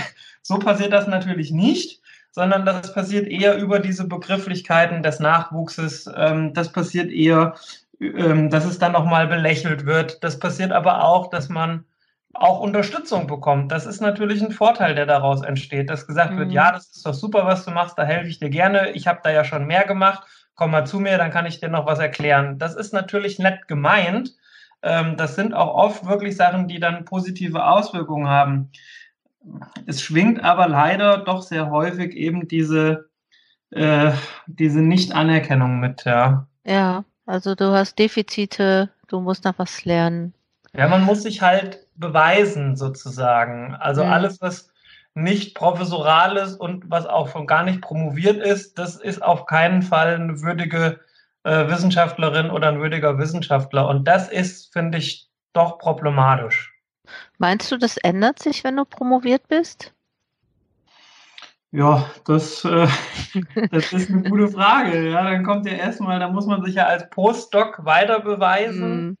So 0.42 0.58
passiert 0.58 0.94
das 0.94 1.06
natürlich 1.06 1.52
nicht 1.52 1.99
sondern 2.32 2.64
das 2.64 2.92
passiert 2.92 3.26
eher 3.26 3.56
über 3.58 3.80
diese 3.80 4.06
Begrifflichkeiten 4.06 5.02
des 5.02 5.20
Nachwuchses. 5.20 6.08
Ähm, 6.14 6.54
das 6.54 6.72
passiert 6.72 7.10
eher, 7.10 7.54
ähm, 8.00 8.50
dass 8.50 8.64
es 8.64 8.78
dann 8.78 8.92
nochmal 8.92 9.26
belächelt 9.26 9.86
wird. 9.86 10.22
Das 10.22 10.38
passiert 10.38 10.72
aber 10.72 11.04
auch, 11.04 11.30
dass 11.30 11.48
man 11.48 11.84
auch 12.32 12.60
Unterstützung 12.60 13.26
bekommt. 13.26 13.72
Das 13.72 13.86
ist 13.86 14.00
natürlich 14.00 14.40
ein 14.40 14.52
Vorteil, 14.52 14.94
der 14.94 15.06
daraus 15.06 15.42
entsteht, 15.42 15.90
dass 15.90 16.06
gesagt 16.06 16.32
mhm. 16.32 16.38
wird, 16.38 16.52
ja, 16.52 16.70
das 16.72 16.86
ist 16.94 17.04
doch 17.04 17.14
super, 17.14 17.44
was 17.44 17.64
du 17.64 17.72
machst, 17.72 17.98
da 17.98 18.04
helfe 18.04 18.28
ich 18.28 18.38
dir 18.38 18.50
gerne. 18.50 18.92
Ich 18.92 19.08
habe 19.08 19.20
da 19.22 19.30
ja 19.30 19.44
schon 19.44 19.66
mehr 19.66 19.84
gemacht. 19.84 20.22
Komm 20.54 20.70
mal 20.70 20.86
zu 20.86 21.00
mir, 21.00 21.18
dann 21.18 21.30
kann 21.30 21.46
ich 21.46 21.58
dir 21.58 21.68
noch 21.68 21.86
was 21.86 21.98
erklären. 21.98 22.58
Das 22.58 22.76
ist 22.76 22.92
natürlich 22.92 23.38
nett 23.38 23.66
gemeint. 23.66 24.36
Ähm, 24.82 25.16
das 25.16 25.34
sind 25.34 25.54
auch 25.54 25.74
oft 25.74 26.06
wirklich 26.06 26.36
Sachen, 26.36 26.68
die 26.68 26.78
dann 26.78 27.04
positive 27.04 27.66
Auswirkungen 27.66 28.28
haben 28.28 28.70
es 29.86 30.02
schwingt 30.02 30.42
aber 30.44 30.68
leider 30.68 31.18
doch 31.18 31.42
sehr 31.42 31.70
häufig 31.70 32.14
eben 32.14 32.48
diese, 32.48 33.10
äh, 33.70 34.12
diese 34.46 34.80
Nicht-Anerkennung 34.80 35.80
mit, 35.80 36.04
ja. 36.04 36.46
Ja, 36.64 37.04
also 37.26 37.54
du 37.54 37.72
hast 37.72 37.98
Defizite, 37.98 38.90
du 39.08 39.20
musst 39.20 39.44
noch 39.44 39.58
was 39.58 39.84
lernen. 39.84 40.34
Ja, 40.72 40.88
man 40.88 41.04
muss 41.04 41.22
sich 41.22 41.42
halt 41.42 41.86
beweisen 41.96 42.76
sozusagen. 42.76 43.74
Also 43.74 44.04
mhm. 44.04 44.10
alles, 44.10 44.40
was 44.40 44.70
nicht 45.14 45.56
professorales 45.56 46.54
und 46.54 46.88
was 46.88 47.06
auch 47.06 47.28
schon 47.28 47.46
gar 47.46 47.64
nicht 47.64 47.80
promoviert 47.80 48.38
ist, 48.38 48.78
das 48.78 48.96
ist 48.96 49.22
auf 49.22 49.46
keinen 49.46 49.82
Fall 49.82 50.14
eine 50.14 50.40
würdige 50.40 51.00
äh, 51.42 51.68
Wissenschaftlerin 51.68 52.50
oder 52.50 52.68
ein 52.68 52.80
würdiger 52.80 53.18
Wissenschaftler. 53.18 53.88
Und 53.88 54.06
das 54.06 54.28
ist, 54.28 54.72
finde 54.72 54.98
ich, 54.98 55.28
doch 55.52 55.78
problematisch. 55.78 56.69
Meinst 57.38 57.70
du, 57.72 57.76
das 57.76 57.96
ändert 57.98 58.38
sich, 58.38 58.64
wenn 58.64 58.76
du 58.76 58.84
promoviert 58.84 59.48
bist? 59.48 59.92
Ja, 61.72 62.10
das, 62.26 62.64
äh, 62.64 62.88
das 63.70 63.92
ist 63.92 64.10
eine 64.10 64.28
gute 64.28 64.48
Frage. 64.48 65.10
Ja, 65.10 65.22
dann 65.22 65.44
kommt 65.44 65.66
ja 65.66 65.72
erstmal, 65.72 66.18
da 66.18 66.28
muss 66.28 66.46
man 66.46 66.64
sich 66.64 66.74
ja 66.74 66.86
als 66.86 67.08
Postdoc 67.10 67.84
weiter 67.84 68.20
beweisen. 68.20 69.10
Mm. 69.10 69.16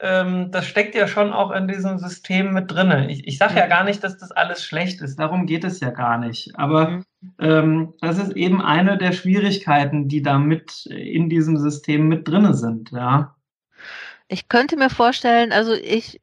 Ähm, 0.00 0.50
das 0.52 0.66
steckt 0.66 0.94
ja 0.94 1.08
schon 1.08 1.32
auch 1.32 1.50
in 1.50 1.66
diesem 1.66 1.98
System 1.98 2.52
mit 2.52 2.70
drin. 2.70 3.08
Ich, 3.08 3.26
ich 3.26 3.38
sage 3.38 3.56
ja 3.56 3.66
gar 3.66 3.84
nicht, 3.84 4.04
dass 4.04 4.16
das 4.18 4.30
alles 4.30 4.62
schlecht 4.62 5.00
ist. 5.00 5.18
Darum 5.18 5.46
geht 5.46 5.64
es 5.64 5.80
ja 5.80 5.90
gar 5.90 6.18
nicht. 6.18 6.56
Aber 6.56 6.90
mhm. 6.90 7.04
ähm, 7.40 7.94
das 8.00 8.18
ist 8.18 8.36
eben 8.36 8.62
eine 8.62 8.96
der 8.96 9.12
Schwierigkeiten, 9.12 10.08
die 10.08 10.22
da 10.22 10.38
mit 10.38 10.86
in 10.86 11.28
diesem 11.28 11.56
System 11.56 12.06
mit 12.06 12.28
drin 12.28 12.52
sind. 12.54 12.92
Ja. 12.92 13.34
Ich 14.28 14.48
könnte 14.48 14.76
mir 14.76 14.90
vorstellen, 14.90 15.52
also 15.52 15.72
ich 15.72 16.20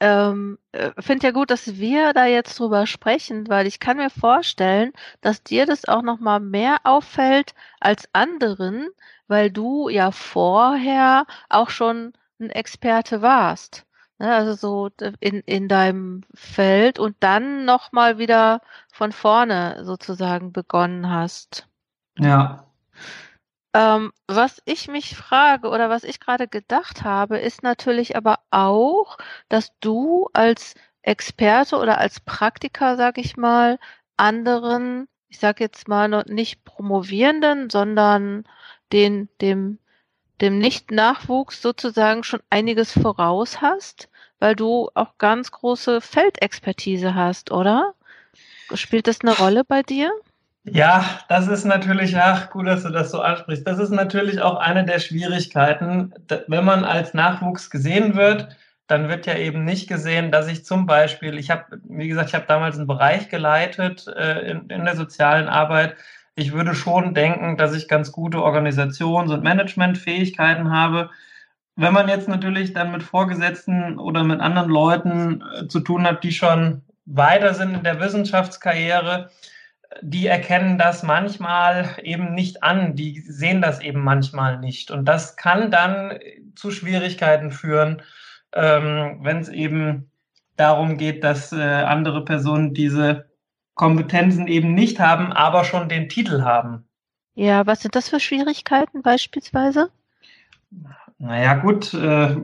ähm, 0.00 0.58
äh, 0.72 0.90
finde 0.98 1.26
ja 1.26 1.32
gut, 1.32 1.50
dass 1.50 1.76
wir 1.78 2.12
da 2.12 2.26
jetzt 2.26 2.58
drüber 2.58 2.86
sprechen, 2.86 3.48
weil 3.48 3.66
ich 3.66 3.80
kann 3.80 3.96
mir 3.96 4.10
vorstellen, 4.10 4.92
dass 5.20 5.42
dir 5.42 5.66
das 5.66 5.86
auch 5.86 6.02
noch 6.02 6.20
mal 6.20 6.40
mehr 6.40 6.78
auffällt 6.84 7.54
als 7.80 8.08
anderen, 8.12 8.88
weil 9.26 9.50
du 9.50 9.88
ja 9.88 10.10
vorher 10.12 11.26
auch 11.48 11.70
schon 11.70 12.12
ein 12.40 12.50
Experte 12.50 13.22
warst. 13.22 13.84
Ne, 14.20 14.34
also 14.34 14.54
so 14.54 14.90
in, 15.20 15.40
in 15.46 15.68
deinem 15.68 16.22
Feld 16.34 16.98
und 16.98 17.16
dann 17.20 17.64
noch 17.64 17.92
mal 17.92 18.18
wieder 18.18 18.62
von 18.92 19.12
vorne 19.12 19.84
sozusagen 19.84 20.52
begonnen 20.52 21.08
hast. 21.08 21.68
Ja. 22.18 22.64
Ähm, 23.78 24.12
was 24.26 24.60
ich 24.64 24.88
mich 24.88 25.16
frage 25.16 25.68
oder 25.68 25.88
was 25.88 26.02
ich 26.02 26.18
gerade 26.18 26.48
gedacht 26.48 27.04
habe, 27.04 27.38
ist 27.38 27.62
natürlich 27.62 28.16
aber 28.16 28.40
auch, 28.50 29.18
dass 29.48 29.70
du 29.78 30.28
als 30.32 30.74
Experte 31.02 31.76
oder 31.76 31.98
als 31.98 32.18
Praktiker, 32.18 32.96
sag 32.96 33.18
ich 33.18 33.36
mal, 33.36 33.78
anderen, 34.16 35.06
ich 35.28 35.38
sag 35.38 35.60
jetzt 35.60 35.86
mal 35.86 36.08
nicht 36.26 36.64
Promovierenden, 36.64 37.70
sondern 37.70 38.48
den, 38.92 39.28
dem, 39.40 39.78
dem 40.40 40.58
Nicht-Nachwuchs 40.58 41.62
sozusagen 41.62 42.24
schon 42.24 42.40
einiges 42.50 42.90
voraus 42.92 43.60
hast, 43.62 44.08
weil 44.40 44.56
du 44.56 44.90
auch 44.94 45.18
ganz 45.18 45.52
große 45.52 46.00
Feldexpertise 46.00 47.14
hast, 47.14 47.52
oder? 47.52 47.94
Spielt 48.74 49.06
das 49.06 49.20
eine 49.20 49.36
Rolle 49.36 49.64
bei 49.64 49.84
dir? 49.84 50.10
Ja, 50.72 51.04
das 51.28 51.48
ist 51.48 51.64
natürlich, 51.64 52.16
ach, 52.16 52.50
gut, 52.50 52.66
dass 52.66 52.82
du 52.82 52.90
das 52.90 53.10
so 53.10 53.20
ansprichst. 53.20 53.66
Das 53.66 53.78
ist 53.78 53.90
natürlich 53.90 54.40
auch 54.40 54.56
eine 54.56 54.84
der 54.84 54.98
Schwierigkeiten. 54.98 56.12
Wenn 56.46 56.64
man 56.64 56.84
als 56.84 57.14
Nachwuchs 57.14 57.70
gesehen 57.70 58.16
wird, 58.16 58.48
dann 58.86 59.08
wird 59.08 59.26
ja 59.26 59.36
eben 59.36 59.64
nicht 59.64 59.88
gesehen, 59.88 60.32
dass 60.32 60.48
ich 60.48 60.64
zum 60.64 60.86
Beispiel, 60.86 61.38
ich 61.38 61.50
habe, 61.50 61.80
wie 61.84 62.08
gesagt, 62.08 62.30
ich 62.30 62.34
habe 62.34 62.46
damals 62.48 62.76
einen 62.76 62.86
Bereich 62.86 63.28
geleitet 63.28 64.06
äh, 64.08 64.50
in, 64.50 64.68
in 64.70 64.84
der 64.84 64.96
sozialen 64.96 65.48
Arbeit. 65.48 65.94
Ich 66.34 66.52
würde 66.52 66.74
schon 66.74 67.14
denken, 67.14 67.56
dass 67.56 67.74
ich 67.74 67.88
ganz 67.88 68.12
gute 68.12 68.38
Organisations- 68.38 69.32
und 69.32 69.42
Managementfähigkeiten 69.44 70.70
habe. 70.70 71.10
Wenn 71.76 71.92
man 71.92 72.08
jetzt 72.08 72.28
natürlich 72.28 72.72
dann 72.72 72.90
mit 72.90 73.02
Vorgesetzten 73.02 73.98
oder 73.98 74.24
mit 74.24 74.40
anderen 74.40 74.70
Leuten 74.70 75.44
äh, 75.54 75.68
zu 75.68 75.80
tun 75.80 76.06
hat, 76.06 76.24
die 76.24 76.32
schon 76.32 76.82
weiter 77.04 77.54
sind 77.54 77.74
in 77.74 77.82
der 77.84 78.00
Wissenschaftskarriere, 78.00 79.30
die 80.02 80.26
erkennen 80.26 80.78
das 80.78 81.02
manchmal 81.02 81.96
eben 82.02 82.34
nicht 82.34 82.62
an, 82.62 82.94
die 82.94 83.20
sehen 83.20 83.62
das 83.62 83.80
eben 83.80 84.00
manchmal 84.00 84.58
nicht. 84.58 84.90
Und 84.90 85.06
das 85.06 85.36
kann 85.36 85.70
dann 85.70 86.18
zu 86.54 86.70
Schwierigkeiten 86.70 87.50
führen, 87.50 88.02
ähm, 88.52 89.18
wenn 89.22 89.38
es 89.38 89.48
eben 89.48 90.10
darum 90.56 90.98
geht, 90.98 91.24
dass 91.24 91.52
äh, 91.52 91.62
andere 91.62 92.24
Personen 92.24 92.74
diese 92.74 93.26
Kompetenzen 93.74 94.46
eben 94.46 94.74
nicht 94.74 94.98
haben, 94.98 95.32
aber 95.32 95.64
schon 95.64 95.88
den 95.88 96.08
Titel 96.08 96.42
haben. 96.42 96.84
Ja, 97.34 97.66
was 97.66 97.80
sind 97.80 97.94
das 97.94 98.08
für 98.08 98.18
Schwierigkeiten 98.18 99.02
beispielsweise? 99.02 99.90
Naja, 101.18 101.54
gut, 101.54 101.94
äh, 101.94 102.36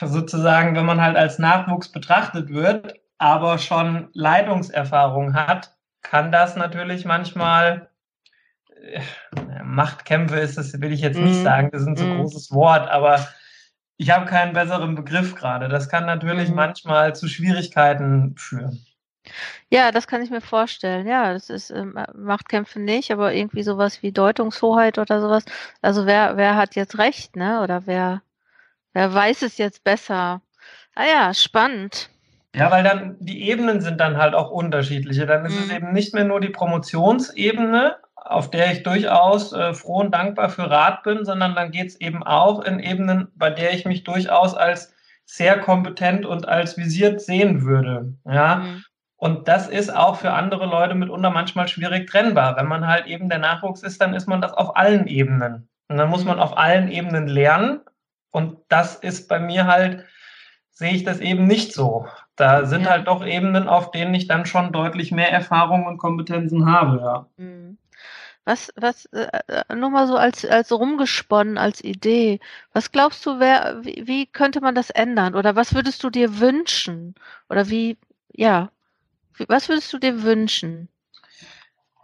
sozusagen, 0.00 0.74
wenn 0.76 0.86
man 0.86 1.00
halt 1.00 1.16
als 1.16 1.38
Nachwuchs 1.38 1.90
betrachtet 1.90 2.50
wird, 2.50 2.94
aber 3.18 3.58
schon 3.58 4.08
Leitungserfahrung 4.12 5.34
hat, 5.34 5.73
kann 6.04 6.30
das 6.30 6.54
natürlich 6.54 7.04
manchmal 7.04 7.90
äh, 8.84 9.00
Machtkämpfe 9.64 10.38
ist 10.38 10.56
das, 10.56 10.80
will 10.80 10.92
ich 10.92 11.00
jetzt 11.00 11.18
nicht 11.18 11.40
mm. 11.40 11.42
sagen, 11.42 11.70
das 11.72 11.82
ist 11.82 11.88
ein 11.88 11.96
zu 11.96 12.04
mm. 12.04 12.18
großes 12.18 12.52
Wort, 12.52 12.88
aber 12.88 13.26
ich 13.96 14.10
habe 14.10 14.26
keinen 14.26 14.52
besseren 14.52 14.94
Begriff 14.94 15.34
gerade. 15.34 15.68
Das 15.68 15.88
kann 15.88 16.06
natürlich 16.06 16.50
mm. 16.50 16.54
manchmal 16.54 17.16
zu 17.16 17.26
Schwierigkeiten 17.26 18.36
führen. 18.36 18.86
Ja, 19.70 19.90
das 19.90 20.06
kann 20.06 20.22
ich 20.22 20.30
mir 20.30 20.42
vorstellen. 20.42 21.06
Ja, 21.06 21.32
das 21.32 21.48
ist 21.48 21.70
ähm, 21.70 21.98
Machtkämpfe 22.14 22.78
nicht, 22.78 23.10
aber 23.10 23.32
irgendwie 23.32 23.62
sowas 23.62 24.02
wie 24.02 24.12
Deutungshoheit 24.12 24.98
oder 24.98 25.20
sowas. 25.20 25.44
Also 25.80 26.06
wer, 26.06 26.36
wer 26.36 26.56
hat 26.56 26.76
jetzt 26.76 26.98
recht, 26.98 27.34
ne? 27.34 27.62
Oder 27.62 27.86
wer, 27.86 28.22
wer 28.92 29.12
weiß 29.12 29.42
es 29.42 29.56
jetzt 29.56 29.82
besser? 29.82 30.42
Ah 30.94 31.06
ja, 31.06 31.34
spannend. 31.34 32.10
Ja, 32.54 32.70
weil 32.70 32.84
dann 32.84 33.16
die 33.18 33.48
Ebenen 33.48 33.80
sind 33.80 34.00
dann 34.00 34.16
halt 34.16 34.34
auch 34.34 34.50
unterschiedliche. 34.50 35.26
Dann 35.26 35.44
ist 35.44 35.56
mhm. 35.56 35.64
es 35.64 35.76
eben 35.76 35.92
nicht 35.92 36.14
mehr 36.14 36.24
nur 36.24 36.40
die 36.40 36.50
Promotionsebene, 36.50 37.96
auf 38.14 38.50
der 38.50 38.72
ich 38.72 38.82
durchaus 38.82 39.52
äh, 39.52 39.74
froh 39.74 40.00
und 40.00 40.14
dankbar 40.14 40.48
für 40.48 40.70
Rat 40.70 41.02
bin, 41.02 41.24
sondern 41.24 41.54
dann 41.54 41.72
geht 41.72 41.88
es 41.88 42.00
eben 42.00 42.22
auch 42.22 42.64
in 42.64 42.78
Ebenen, 42.78 43.28
bei 43.34 43.50
der 43.50 43.72
ich 43.72 43.84
mich 43.84 44.04
durchaus 44.04 44.54
als 44.54 44.94
sehr 45.26 45.58
kompetent 45.58 46.26
und 46.26 46.48
als 46.48 46.76
visiert 46.76 47.20
sehen 47.20 47.62
würde. 47.64 48.14
Ja. 48.24 48.56
Mhm. 48.56 48.84
Und 49.16 49.48
das 49.48 49.68
ist 49.68 49.94
auch 49.94 50.16
für 50.16 50.32
andere 50.32 50.66
Leute 50.66 50.94
mitunter 50.94 51.30
manchmal 51.30 51.66
schwierig 51.66 52.10
trennbar. 52.10 52.56
Wenn 52.56 52.66
man 52.66 52.86
halt 52.86 53.06
eben 53.06 53.28
der 53.28 53.38
Nachwuchs 53.38 53.82
ist, 53.82 54.00
dann 54.00 54.14
ist 54.14 54.28
man 54.28 54.42
das 54.42 54.52
auf 54.52 54.76
allen 54.76 55.06
Ebenen. 55.06 55.68
Und 55.88 55.96
dann 55.96 56.10
muss 56.10 56.24
man 56.24 56.38
auf 56.38 56.58
allen 56.58 56.88
Ebenen 56.88 57.26
lernen. 57.26 57.80
Und 58.30 58.58
das 58.68 58.96
ist 58.96 59.28
bei 59.28 59.38
mir 59.38 59.66
halt, 59.66 60.04
sehe 60.74 60.92
ich 60.92 61.04
das 61.04 61.20
eben 61.20 61.46
nicht 61.46 61.72
so. 61.72 62.06
Da 62.36 62.66
sind 62.66 62.82
ja. 62.82 62.90
halt 62.90 63.06
doch 63.06 63.24
Ebenen, 63.24 63.68
auf 63.68 63.92
denen 63.92 64.12
ich 64.12 64.26
dann 64.26 64.44
schon 64.44 64.72
deutlich 64.72 65.12
mehr 65.12 65.32
Erfahrung 65.32 65.86
und 65.86 65.98
Kompetenzen 65.98 66.66
habe, 66.66 66.98
ja. 66.98 67.26
Mhm. 67.36 67.78
Was, 68.44 68.70
was, 68.76 69.06
äh, 69.06 69.26
äh, 69.46 69.74
nur 69.74 69.88
mal 69.88 70.06
so 70.06 70.16
als, 70.16 70.44
als 70.44 70.70
rumgesponnen, 70.70 71.56
als 71.56 71.82
Idee. 71.82 72.40
Was 72.74 72.92
glaubst 72.92 73.24
du, 73.24 73.40
wer, 73.40 73.78
wie, 73.82 74.02
wie 74.06 74.26
könnte 74.26 74.60
man 74.60 74.74
das 74.74 74.90
ändern? 74.90 75.34
Oder 75.34 75.56
was 75.56 75.74
würdest 75.74 76.04
du 76.04 76.10
dir 76.10 76.40
wünschen? 76.40 77.14
Oder 77.48 77.70
wie, 77.70 77.96
ja, 78.34 78.70
was 79.48 79.70
würdest 79.70 79.90
du 79.94 79.98
dir 79.98 80.22
wünschen? 80.22 80.88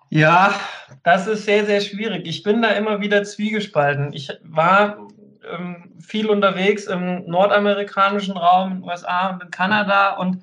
Ja, 0.08 0.58
das 1.02 1.26
ist 1.26 1.44
sehr, 1.44 1.66
sehr 1.66 1.82
schwierig. 1.82 2.26
Ich 2.26 2.42
bin 2.42 2.62
da 2.62 2.70
immer 2.70 3.00
wieder 3.02 3.22
zwiegespalten. 3.22 4.14
Ich 4.14 4.30
war 4.42 5.08
ähm, 5.50 5.92
viel 6.00 6.28
unterwegs 6.28 6.84
im 6.86 7.26
nordamerikanischen 7.26 8.36
Raum, 8.36 8.72
in 8.72 8.76
den 8.78 8.84
USA 8.84 9.30
und 9.30 9.42
in 9.42 9.50
Kanada 9.50 10.16
und 10.16 10.42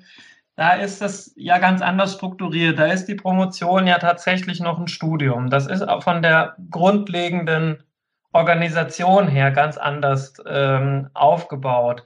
da 0.58 0.72
ist 0.72 1.00
das 1.00 1.32
ja 1.36 1.58
ganz 1.58 1.82
anders 1.82 2.14
strukturiert. 2.14 2.80
Da 2.80 2.86
ist 2.86 3.06
die 3.06 3.14
Promotion 3.14 3.86
ja 3.86 3.98
tatsächlich 3.98 4.58
noch 4.58 4.80
ein 4.80 4.88
Studium. 4.88 5.50
Das 5.50 5.68
ist 5.68 5.82
auch 5.82 6.02
von 6.02 6.20
der 6.20 6.56
grundlegenden 6.68 7.84
Organisation 8.32 9.28
her 9.28 9.52
ganz 9.52 9.78
anders 9.78 10.34
ähm, 10.46 11.10
aufgebaut. 11.14 12.02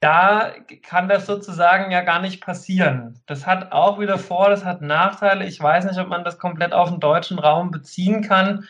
Da 0.00 0.52
kann 0.82 1.08
das 1.08 1.26
sozusagen 1.26 1.92
ja 1.92 2.00
gar 2.00 2.20
nicht 2.20 2.40
passieren. 2.40 3.20
Das 3.26 3.46
hat 3.46 3.70
auch 3.70 4.00
wieder 4.00 4.18
Vor-, 4.18 4.50
das 4.50 4.64
hat 4.64 4.82
Nachteile. 4.82 5.44
Ich 5.44 5.60
weiß 5.60 5.84
nicht, 5.84 6.00
ob 6.00 6.08
man 6.08 6.24
das 6.24 6.38
komplett 6.38 6.72
auf 6.72 6.90
den 6.90 6.98
deutschen 6.98 7.38
Raum 7.38 7.70
beziehen 7.70 8.22
kann. 8.22 8.66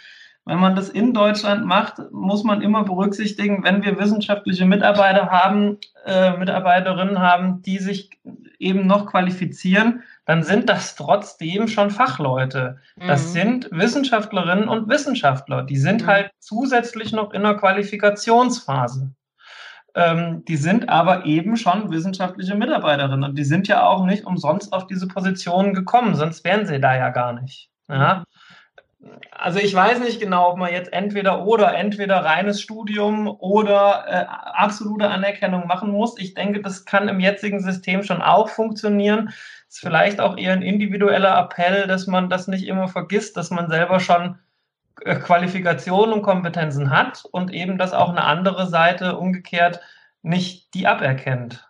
Wenn 0.48 0.60
man 0.60 0.74
das 0.74 0.88
in 0.88 1.12
Deutschland 1.12 1.66
macht, 1.66 2.00
muss 2.10 2.42
man 2.42 2.62
immer 2.62 2.82
berücksichtigen, 2.82 3.64
wenn 3.64 3.84
wir 3.84 3.98
wissenschaftliche 3.98 4.64
Mitarbeiter 4.64 5.30
haben, 5.30 5.76
äh, 6.06 6.38
Mitarbeiterinnen 6.38 7.18
haben, 7.18 7.60
die 7.60 7.76
sich 7.76 8.08
eben 8.58 8.86
noch 8.86 9.04
qualifizieren, 9.04 10.04
dann 10.24 10.42
sind 10.42 10.70
das 10.70 10.96
trotzdem 10.96 11.68
schon 11.68 11.90
Fachleute. 11.90 12.78
Das 12.96 13.26
mhm. 13.26 13.32
sind 13.32 13.68
Wissenschaftlerinnen 13.72 14.68
und 14.68 14.88
Wissenschaftler. 14.88 15.64
Die 15.64 15.76
sind 15.76 16.04
mhm. 16.04 16.06
halt 16.06 16.30
zusätzlich 16.38 17.12
noch 17.12 17.34
in 17.34 17.42
der 17.42 17.56
Qualifikationsphase. 17.56 19.10
Ähm, 19.94 20.46
die 20.46 20.56
sind 20.56 20.88
aber 20.88 21.26
eben 21.26 21.58
schon 21.58 21.90
wissenschaftliche 21.90 22.54
Mitarbeiterinnen 22.54 23.28
und 23.28 23.36
die 23.36 23.44
sind 23.44 23.68
ja 23.68 23.84
auch 23.86 24.06
nicht 24.06 24.24
umsonst 24.24 24.72
auf 24.72 24.86
diese 24.86 25.08
Positionen 25.08 25.74
gekommen, 25.74 26.14
sonst 26.14 26.42
wären 26.42 26.64
sie 26.64 26.80
da 26.80 26.96
ja 26.96 27.10
gar 27.10 27.34
nicht. 27.34 27.68
Ja? 27.88 28.24
Also 29.30 29.60
ich 29.60 29.72
weiß 29.72 30.00
nicht 30.00 30.20
genau, 30.20 30.50
ob 30.50 30.58
man 30.58 30.72
jetzt 30.72 30.92
entweder 30.92 31.44
oder 31.46 31.72
entweder 31.74 32.24
reines 32.24 32.60
Studium 32.60 33.28
oder 33.28 34.04
äh, 34.08 34.26
absolute 34.26 35.08
Anerkennung 35.08 35.68
machen 35.68 35.92
muss. 35.92 36.18
Ich 36.18 36.34
denke, 36.34 36.60
das 36.60 36.84
kann 36.84 37.08
im 37.08 37.20
jetzigen 37.20 37.60
System 37.60 38.02
schon 38.02 38.20
auch 38.20 38.48
funktionieren. 38.48 39.32
ist 39.68 39.78
vielleicht 39.78 40.20
auch 40.20 40.36
eher 40.36 40.52
ein 40.52 40.62
individueller 40.62 41.38
Appell, 41.38 41.86
dass 41.86 42.08
man 42.08 42.28
das 42.28 42.48
nicht 42.48 42.66
immer 42.66 42.88
vergisst, 42.88 43.36
dass 43.36 43.50
man 43.50 43.70
selber 43.70 44.00
schon 44.00 44.38
äh, 45.04 45.14
Qualifikationen 45.14 46.14
und 46.14 46.22
Kompetenzen 46.22 46.90
hat 46.90 47.24
und 47.30 47.52
eben, 47.52 47.78
dass 47.78 47.92
auch 47.92 48.10
eine 48.10 48.24
andere 48.24 48.66
Seite 48.66 49.16
umgekehrt 49.16 49.80
nicht 50.22 50.74
die 50.74 50.88
aberkennt. 50.88 51.68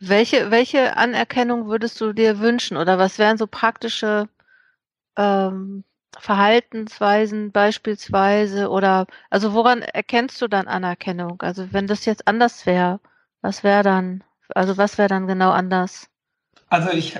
Welche, 0.00 0.50
welche 0.50 0.98
Anerkennung 0.98 1.66
würdest 1.66 1.98
du 2.00 2.12
dir 2.12 2.38
wünschen 2.40 2.76
oder 2.76 2.98
was 2.98 3.18
wären 3.18 3.38
so 3.38 3.46
praktische 3.46 4.28
ähm, 5.16 5.84
Verhaltensweisen 6.18 7.52
beispielsweise 7.52 8.70
oder 8.70 9.06
also 9.30 9.52
woran 9.54 9.82
erkennst 9.82 10.40
du 10.40 10.48
dann 10.48 10.66
Anerkennung? 10.66 11.40
Also 11.42 11.72
wenn 11.72 11.86
das 11.86 12.04
jetzt 12.04 12.26
anders 12.26 12.66
wäre, 12.66 13.00
was 13.42 13.62
wäre 13.62 13.82
dann, 13.82 14.24
also 14.54 14.76
was 14.76 14.98
wäre 14.98 15.08
dann 15.08 15.26
genau 15.26 15.50
anders? 15.50 16.08
Also 16.70 16.90
ich 16.90 17.16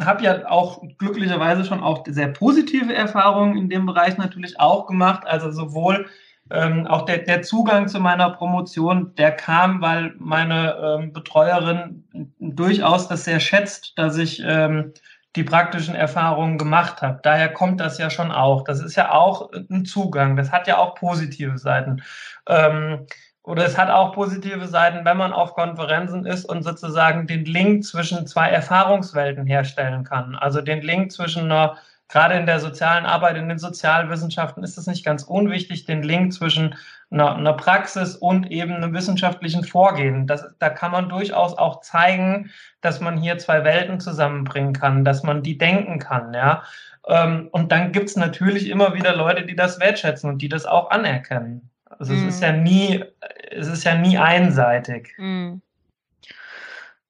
habe 0.00 0.24
ja 0.24 0.48
auch 0.48 0.82
glücklicherweise 0.98 1.64
schon 1.64 1.80
auch 1.82 2.04
sehr 2.06 2.28
positive 2.28 2.92
Erfahrungen 2.92 3.56
in 3.56 3.68
dem 3.68 3.86
Bereich 3.86 4.18
natürlich 4.18 4.58
auch 4.58 4.86
gemacht. 4.86 5.24
Also 5.26 5.50
sowohl 5.50 6.08
ähm, 6.50 6.86
auch 6.86 7.02
der, 7.02 7.18
der 7.18 7.42
Zugang 7.42 7.88
zu 7.88 8.00
meiner 8.00 8.30
Promotion, 8.30 9.14
der 9.16 9.32
kam, 9.32 9.80
weil 9.80 10.14
meine 10.18 10.76
ähm, 10.82 11.12
Betreuerin 11.12 12.04
durchaus 12.40 13.08
das 13.08 13.24
sehr 13.24 13.40
schätzt, 13.40 13.92
dass 13.96 14.16
ich 14.16 14.42
ähm, 14.44 14.92
die 15.38 15.44
praktischen 15.44 15.94
Erfahrungen 15.94 16.58
gemacht 16.58 17.00
habe. 17.00 17.20
Daher 17.22 17.52
kommt 17.52 17.80
das 17.80 17.96
ja 17.98 18.10
schon 18.10 18.32
auch. 18.32 18.64
Das 18.64 18.80
ist 18.80 18.96
ja 18.96 19.12
auch 19.12 19.50
ein 19.70 19.84
Zugang. 19.84 20.36
Das 20.36 20.50
hat 20.50 20.66
ja 20.66 20.78
auch 20.78 20.96
positive 20.96 21.58
Seiten. 21.58 22.02
Ähm, 22.48 23.06
oder 23.44 23.64
es 23.64 23.78
hat 23.78 23.88
auch 23.88 24.12
positive 24.12 24.66
Seiten, 24.66 25.04
wenn 25.04 25.16
man 25.16 25.32
auf 25.32 25.54
Konferenzen 25.54 26.26
ist 26.26 26.44
und 26.44 26.64
sozusagen 26.64 27.28
den 27.28 27.44
Link 27.44 27.84
zwischen 27.84 28.26
zwei 28.26 28.50
Erfahrungswelten 28.50 29.46
herstellen 29.46 30.02
kann. 30.02 30.34
Also 30.34 30.60
den 30.60 30.82
Link 30.82 31.12
zwischen 31.12 31.44
einer, 31.44 31.76
gerade 32.08 32.34
in 32.34 32.46
der 32.46 32.58
sozialen 32.58 33.06
Arbeit, 33.06 33.36
in 33.36 33.48
den 33.48 33.58
Sozialwissenschaften 33.58 34.64
ist 34.64 34.76
es 34.76 34.88
nicht 34.88 35.04
ganz 35.04 35.22
unwichtig, 35.22 35.84
den 35.84 36.02
Link 36.02 36.32
zwischen 36.32 36.74
einer, 37.10 37.36
einer 37.36 37.54
Praxis 37.54 38.16
und 38.16 38.50
eben 38.50 38.74
einem 38.74 38.92
wissenschaftlichen 38.92 39.64
Vorgehen. 39.64 40.26
Das, 40.26 40.44
da 40.58 40.68
kann 40.68 40.92
man 40.92 41.08
durchaus 41.08 41.56
auch 41.56 41.80
zeigen, 41.80 42.50
dass 42.80 43.00
man 43.00 43.16
hier 43.16 43.38
zwei 43.38 43.64
Welten 43.64 44.00
zusammenbringen 44.00 44.74
kann, 44.74 45.04
dass 45.04 45.22
man 45.22 45.42
die 45.42 45.58
denken 45.58 45.98
kann, 45.98 46.34
ja. 46.34 46.62
Ähm, 47.06 47.48
und 47.52 47.72
dann 47.72 47.92
gibt 47.92 48.10
es 48.10 48.16
natürlich 48.16 48.68
immer 48.68 48.94
wieder 48.94 49.16
Leute, 49.16 49.46
die 49.46 49.56
das 49.56 49.80
wertschätzen 49.80 50.28
und 50.28 50.42
die 50.42 50.48
das 50.48 50.66
auch 50.66 50.90
anerkennen. 50.90 51.70
Also 51.86 52.12
mm. 52.12 52.16
es 52.16 52.34
ist 52.34 52.42
ja 52.42 52.52
mhm. 52.52 52.62
nie, 52.62 53.04
es 53.50 53.66
ist 53.66 53.84
ja 53.84 53.94
nie 53.94 54.18
einseitig. 54.18 55.14
Mm. 55.16 55.54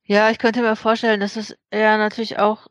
Ja, 0.04 0.30
ich 0.30 0.38
könnte 0.38 0.62
mir 0.62 0.76
vorstellen, 0.76 1.20
dass 1.20 1.36
es 1.36 1.56
ja 1.72 1.98
natürlich 1.98 2.38
auch 2.38 2.68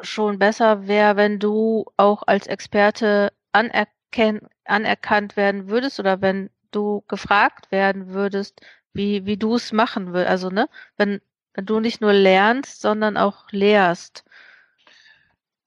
schon 0.00 0.38
besser 0.38 0.86
wäre, 0.86 1.16
wenn 1.16 1.38
du 1.38 1.86
auch 1.96 2.22
als 2.26 2.46
Experte 2.46 3.32
anerkannt 3.50 5.36
werden 5.36 5.68
würdest 5.68 5.98
oder 5.98 6.20
wenn 6.20 6.50
du 6.70 7.04
gefragt 7.08 7.70
werden 7.70 8.08
würdest, 8.08 8.60
wie, 8.92 9.26
wie 9.26 9.36
du 9.36 9.56
es 9.56 9.72
machen 9.72 10.12
würdest. 10.12 10.30
Also, 10.30 10.50
ne, 10.50 10.68
wenn, 10.96 11.20
wenn 11.54 11.66
du 11.66 11.80
nicht 11.80 12.00
nur 12.00 12.12
lernst, 12.12 12.80
sondern 12.80 13.16
auch 13.16 13.50
lehrst. 13.50 14.24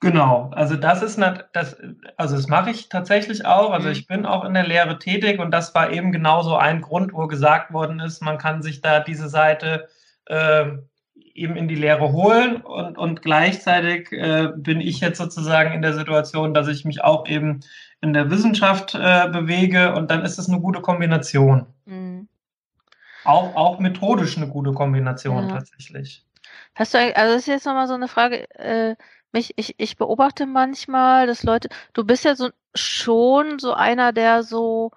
Genau, 0.01 0.49
also 0.55 0.75
das 0.75 1.03
ist 1.03 1.17
nicht, 1.17 1.45
das, 1.53 1.77
also 2.17 2.35
das 2.35 2.47
mache 2.47 2.71
ich 2.71 2.89
tatsächlich 2.89 3.45
auch. 3.45 3.71
Also 3.71 3.87
mhm. 3.87 3.91
ich 3.91 4.07
bin 4.07 4.25
auch 4.25 4.43
in 4.43 4.55
der 4.55 4.65
Lehre 4.65 4.97
tätig 4.97 5.39
und 5.39 5.51
das 5.51 5.75
war 5.75 5.91
eben 5.91 6.11
genauso 6.11 6.55
ein 6.55 6.81
Grund, 6.81 7.13
wo 7.13 7.27
gesagt 7.27 7.71
worden 7.71 7.99
ist, 7.99 8.19
man 8.19 8.39
kann 8.39 8.63
sich 8.63 8.81
da 8.81 8.99
diese 8.99 9.29
Seite 9.29 9.87
äh, 10.25 10.65
eben 11.33 11.55
in 11.55 11.67
die 11.67 11.75
Lehre 11.75 12.11
holen 12.11 12.61
und, 12.61 12.97
und 12.97 13.21
gleichzeitig 13.21 14.11
äh, 14.11 14.49
bin 14.55 14.81
ich 14.81 14.99
jetzt 14.99 15.17
sozusagen 15.17 15.73
in 15.73 15.81
der 15.81 15.93
Situation, 15.93 16.53
dass 16.53 16.67
ich 16.67 16.85
mich 16.85 17.03
auch 17.03 17.27
eben 17.27 17.61
in 18.01 18.13
der 18.13 18.29
Wissenschaft 18.29 18.95
äh, 18.95 19.29
bewege 19.29 19.93
und 19.93 20.11
dann 20.11 20.23
ist 20.23 20.37
es 20.37 20.49
eine 20.49 20.59
gute 20.59 20.81
Kombination. 20.81 21.67
Mhm. 21.85 22.27
Auch, 23.23 23.55
auch 23.55 23.79
methodisch 23.79 24.37
eine 24.37 24.47
gute 24.47 24.71
Kombination 24.71 25.47
ja. 25.47 25.55
tatsächlich. 25.55 26.25
Hast 26.75 26.93
du, 26.93 26.97
also 26.97 27.33
das 27.33 27.41
ist 27.43 27.47
jetzt 27.47 27.65
nochmal 27.65 27.87
so 27.87 27.93
eine 27.93 28.07
Frage, 28.07 28.49
äh, 28.55 28.95
mich, 29.31 29.53
ich, 29.55 29.75
ich 29.77 29.97
beobachte 29.97 30.45
manchmal, 30.45 31.27
dass 31.27 31.43
Leute, 31.43 31.69
du 31.93 32.03
bist 32.03 32.25
ja 32.25 32.35
so 32.35 32.49
schon 32.73 33.59
so 33.59 33.73
einer, 33.73 34.13
der 34.13 34.43
so 34.43 34.91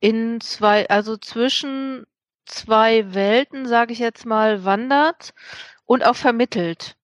in 0.00 0.40
zwei, 0.40 0.88
also 0.88 1.16
zwischen 1.16 2.04
zwei 2.46 3.14
Welten, 3.14 3.66
sage 3.66 3.92
ich 3.92 3.98
jetzt 3.98 4.26
mal, 4.26 4.64
wandert 4.64 5.34
und 5.86 6.04
auch 6.04 6.16
vermittelt. 6.16 6.96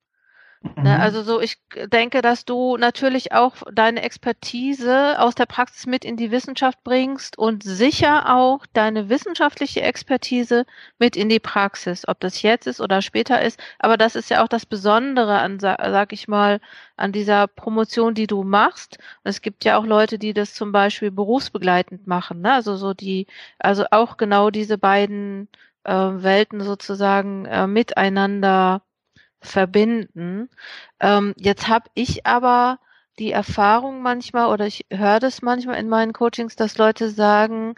Ne, 0.62 0.94
mhm. 0.94 1.00
Also 1.00 1.22
so, 1.22 1.40
ich 1.40 1.56
denke, 1.86 2.20
dass 2.20 2.44
du 2.44 2.76
natürlich 2.76 3.32
auch 3.32 3.56
deine 3.72 4.02
Expertise 4.02 5.18
aus 5.18 5.34
der 5.34 5.46
Praxis 5.46 5.86
mit 5.86 6.04
in 6.04 6.18
die 6.18 6.30
Wissenschaft 6.30 6.84
bringst 6.84 7.38
und 7.38 7.62
sicher 7.62 8.36
auch 8.36 8.66
deine 8.74 9.08
wissenschaftliche 9.08 9.80
Expertise 9.80 10.66
mit 10.98 11.16
in 11.16 11.30
die 11.30 11.40
Praxis, 11.40 12.06
ob 12.06 12.20
das 12.20 12.42
jetzt 12.42 12.66
ist 12.66 12.82
oder 12.82 13.00
später 13.00 13.40
ist. 13.40 13.58
Aber 13.78 13.96
das 13.96 14.14
ist 14.16 14.28
ja 14.28 14.42
auch 14.44 14.48
das 14.48 14.66
Besondere 14.66 15.38
an, 15.38 15.60
sag 15.60 16.12
ich 16.12 16.28
mal, 16.28 16.60
an 16.96 17.12
dieser 17.12 17.46
Promotion, 17.46 18.14
die 18.14 18.26
du 18.26 18.42
machst. 18.42 18.98
Und 19.24 19.30
es 19.30 19.40
gibt 19.40 19.64
ja 19.64 19.78
auch 19.78 19.86
Leute, 19.86 20.18
die 20.18 20.34
das 20.34 20.52
zum 20.52 20.72
Beispiel 20.72 21.10
berufsbegleitend 21.10 22.06
machen. 22.06 22.42
Ne? 22.42 22.52
Also 22.52 22.76
so 22.76 22.92
die, 22.92 23.26
also 23.58 23.86
auch 23.92 24.18
genau 24.18 24.50
diese 24.50 24.76
beiden 24.76 25.48
äh, 25.84 25.92
Welten 25.94 26.60
sozusagen 26.60 27.46
äh, 27.46 27.66
miteinander 27.66 28.82
verbinden. 29.40 30.48
Ähm, 31.00 31.34
jetzt 31.36 31.68
habe 31.68 31.90
ich 31.94 32.26
aber 32.26 32.78
die 33.18 33.32
Erfahrung 33.32 34.02
manchmal 34.02 34.48
oder 34.48 34.66
ich 34.66 34.86
höre 34.90 35.20
das 35.20 35.42
manchmal 35.42 35.78
in 35.78 35.88
meinen 35.88 36.12
Coachings, 36.12 36.56
dass 36.56 36.78
Leute 36.78 37.10
sagen, 37.10 37.74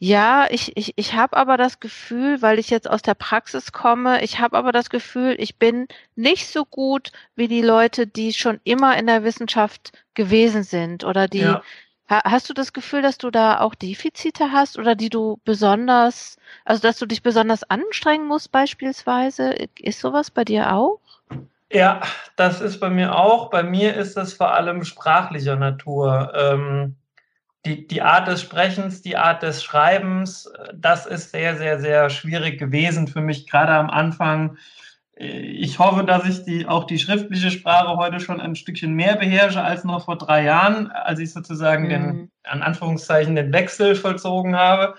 ja, 0.00 0.46
ich, 0.50 0.76
ich, 0.76 0.92
ich 0.96 1.14
habe 1.14 1.36
aber 1.36 1.56
das 1.56 1.80
Gefühl, 1.80 2.40
weil 2.40 2.60
ich 2.60 2.70
jetzt 2.70 2.88
aus 2.88 3.02
der 3.02 3.14
Praxis 3.14 3.72
komme, 3.72 4.22
ich 4.22 4.38
habe 4.38 4.56
aber 4.56 4.70
das 4.70 4.90
Gefühl, 4.90 5.34
ich 5.38 5.56
bin 5.56 5.88
nicht 6.14 6.46
so 6.46 6.64
gut 6.64 7.10
wie 7.34 7.48
die 7.48 7.62
Leute, 7.62 8.06
die 8.06 8.32
schon 8.32 8.60
immer 8.62 8.96
in 8.96 9.06
der 9.06 9.24
Wissenschaft 9.24 9.92
gewesen 10.14 10.62
sind 10.62 11.02
oder 11.02 11.26
die 11.26 11.40
ja. 11.40 11.62
Hast 12.08 12.48
du 12.48 12.54
das 12.54 12.72
Gefühl, 12.72 13.02
dass 13.02 13.18
du 13.18 13.30
da 13.30 13.60
auch 13.60 13.74
Defizite 13.74 14.50
hast 14.50 14.78
oder 14.78 14.94
die 14.94 15.10
du 15.10 15.40
besonders, 15.44 16.38
also 16.64 16.80
dass 16.80 16.98
du 16.98 17.04
dich 17.04 17.22
besonders 17.22 17.64
anstrengen 17.64 18.26
musst 18.26 18.50
beispielsweise? 18.50 19.54
Ist 19.78 20.00
sowas 20.00 20.30
bei 20.30 20.44
dir 20.44 20.72
auch? 20.72 21.00
Ja, 21.70 22.00
das 22.36 22.62
ist 22.62 22.80
bei 22.80 22.88
mir 22.88 23.14
auch. 23.14 23.50
Bei 23.50 23.62
mir 23.62 23.94
ist 23.94 24.16
das 24.16 24.32
vor 24.32 24.54
allem 24.54 24.84
sprachlicher 24.84 25.56
Natur. 25.56 26.32
Ähm, 26.34 26.96
die, 27.66 27.86
die 27.86 28.00
Art 28.00 28.26
des 28.26 28.40
Sprechens, 28.40 29.02
die 29.02 29.18
Art 29.18 29.42
des 29.42 29.62
Schreibens, 29.62 30.50
das 30.72 31.04
ist 31.04 31.32
sehr, 31.32 31.56
sehr, 31.56 31.78
sehr 31.78 32.08
schwierig 32.08 32.58
gewesen 32.58 33.06
für 33.06 33.20
mich, 33.20 33.46
gerade 33.46 33.72
am 33.72 33.90
Anfang 33.90 34.56
ich 35.20 35.80
hoffe, 35.80 36.04
dass 36.04 36.24
ich 36.26 36.44
die, 36.44 36.66
auch 36.66 36.84
die 36.84 36.98
schriftliche 36.98 37.50
Sprache 37.50 37.96
heute 37.96 38.20
schon 38.20 38.40
ein 38.40 38.54
Stückchen 38.54 38.94
mehr 38.94 39.16
beherrsche 39.16 39.62
als 39.62 39.82
noch 39.82 40.04
vor 40.04 40.16
drei 40.16 40.44
Jahren, 40.44 40.92
als 40.92 41.18
ich 41.18 41.32
sozusagen 41.32 41.84
mhm. 41.84 41.88
den, 41.88 42.30
an 42.44 42.62
Anführungszeichen, 42.62 43.34
den 43.34 43.52
Wechsel 43.52 43.96
vollzogen 43.96 44.54
habe. 44.54 44.94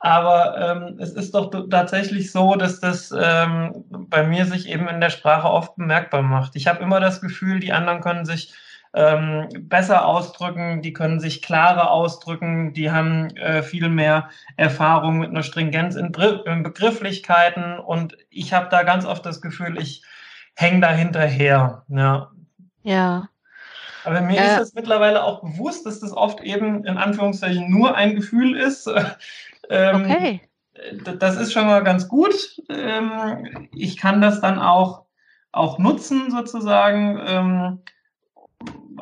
Aber 0.00 0.58
ähm, 0.58 0.98
es 0.98 1.12
ist 1.12 1.34
doch 1.34 1.52
tatsächlich 1.70 2.32
so, 2.32 2.56
dass 2.56 2.80
das 2.80 3.14
ähm, 3.16 3.84
bei 3.90 4.26
mir 4.26 4.44
sich 4.44 4.68
eben 4.68 4.88
in 4.88 5.00
der 5.00 5.10
Sprache 5.10 5.48
oft 5.48 5.76
bemerkbar 5.76 6.22
macht. 6.22 6.56
Ich 6.56 6.66
habe 6.66 6.82
immer 6.82 6.98
das 6.98 7.20
Gefühl, 7.20 7.60
die 7.60 7.72
anderen 7.72 8.00
können 8.00 8.24
sich 8.24 8.52
ähm, 8.92 9.48
besser 9.60 10.04
ausdrücken, 10.04 10.82
die 10.82 10.92
können 10.92 11.20
sich 11.20 11.42
klarer 11.42 11.90
ausdrücken, 11.90 12.72
die 12.72 12.90
haben 12.90 13.28
äh, 13.36 13.62
viel 13.62 13.88
mehr 13.88 14.30
Erfahrung 14.56 15.18
mit 15.18 15.30
einer 15.30 15.44
Stringenz 15.44 15.94
in, 15.94 16.12
in 16.46 16.62
Begrifflichkeiten 16.62 17.78
und 17.78 18.16
ich 18.30 18.52
habe 18.52 18.68
da 18.70 18.82
ganz 18.82 19.04
oft 19.04 19.24
das 19.24 19.40
Gefühl, 19.40 19.80
ich 19.80 20.02
hänge 20.56 20.80
da 20.80 20.90
hinterher. 20.90 21.84
Ja. 21.88 22.30
ja. 22.82 23.28
Aber 24.04 24.20
mir 24.22 24.40
äh, 24.40 24.54
ist 24.54 24.60
es 24.60 24.74
mittlerweile 24.74 25.22
auch 25.22 25.40
bewusst, 25.40 25.86
dass 25.86 26.00
das 26.00 26.12
oft 26.12 26.40
eben 26.40 26.84
in 26.84 26.96
Anführungszeichen 26.96 27.70
nur 27.70 27.94
ein 27.94 28.16
Gefühl 28.16 28.56
ist. 28.56 28.90
ähm, 29.70 30.04
okay. 30.04 30.40
Das 31.18 31.36
ist 31.36 31.52
schon 31.52 31.66
mal 31.66 31.84
ganz 31.84 32.08
gut. 32.08 32.34
Ähm, 32.70 33.68
ich 33.74 33.98
kann 33.98 34.20
das 34.20 34.40
dann 34.40 34.58
auch, 34.58 35.04
auch 35.52 35.78
nutzen 35.78 36.30
sozusagen. 36.30 37.78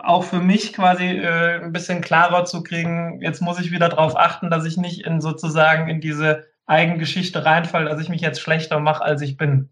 Auch 0.02 0.24
für 0.24 0.40
mich 0.40 0.72
quasi 0.72 1.06
äh, 1.06 1.62
ein 1.62 1.72
bisschen 1.72 2.00
klarer 2.00 2.44
zu 2.44 2.62
kriegen, 2.62 3.20
jetzt 3.20 3.40
muss 3.40 3.60
ich 3.60 3.70
wieder 3.70 3.88
darauf 3.88 4.16
achten, 4.16 4.50
dass 4.50 4.64
ich 4.64 4.76
nicht 4.76 5.04
in 5.04 5.20
sozusagen 5.20 5.88
in 5.88 6.00
diese 6.00 6.46
Eigengeschichte 6.66 7.44
reinfalle, 7.44 7.88
dass 7.88 8.00
ich 8.00 8.08
mich 8.08 8.20
jetzt 8.20 8.40
schlechter 8.40 8.78
mache, 8.80 9.02
als 9.02 9.22
ich 9.22 9.36
bin. 9.36 9.70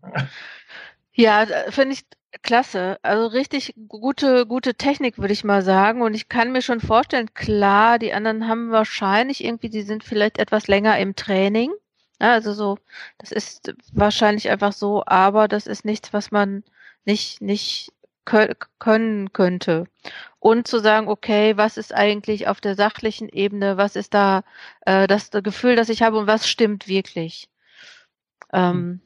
Ja, 1.12 1.46
finde 1.70 1.94
ich 1.94 2.04
klasse. 2.42 2.98
Also 3.02 3.26
richtig 3.26 3.74
gute, 3.88 4.46
gute 4.46 4.74
Technik, 4.74 5.18
würde 5.18 5.32
ich 5.32 5.44
mal 5.44 5.62
sagen. 5.62 6.02
Und 6.02 6.14
ich 6.14 6.28
kann 6.28 6.52
mir 6.52 6.62
schon 6.62 6.80
vorstellen, 6.80 7.32
klar, 7.34 7.98
die 7.98 8.12
anderen 8.12 8.48
haben 8.48 8.70
wahrscheinlich 8.70 9.44
irgendwie, 9.44 9.70
die 9.70 9.82
sind 9.82 10.04
vielleicht 10.04 10.38
etwas 10.38 10.66
länger 10.66 10.98
im 10.98 11.16
Training. 11.16 11.72
Ja, 12.20 12.32
also 12.32 12.52
so, 12.54 12.78
das 13.18 13.30
ist 13.30 13.74
wahrscheinlich 13.92 14.48
einfach 14.48 14.72
so, 14.72 15.04
aber 15.06 15.48
das 15.48 15.66
ist 15.66 15.84
nichts, 15.84 16.12
was 16.12 16.30
man 16.30 16.64
nicht, 17.04 17.42
nicht 17.42 17.92
können 18.26 19.32
könnte. 19.32 19.86
Und 20.38 20.68
zu 20.68 20.78
sagen, 20.80 21.08
okay, 21.08 21.56
was 21.56 21.76
ist 21.76 21.94
eigentlich 21.94 22.48
auf 22.48 22.60
der 22.60 22.74
sachlichen 22.74 23.28
Ebene, 23.28 23.78
was 23.78 23.96
ist 23.96 24.12
da 24.14 24.42
äh, 24.82 25.06
das, 25.06 25.30
das 25.30 25.42
Gefühl, 25.42 25.76
das 25.76 25.88
ich 25.88 26.02
habe 26.02 26.18
und 26.18 26.26
was 26.26 26.48
stimmt 26.48 26.88
wirklich? 26.88 27.48
Ähm, 28.52 29.00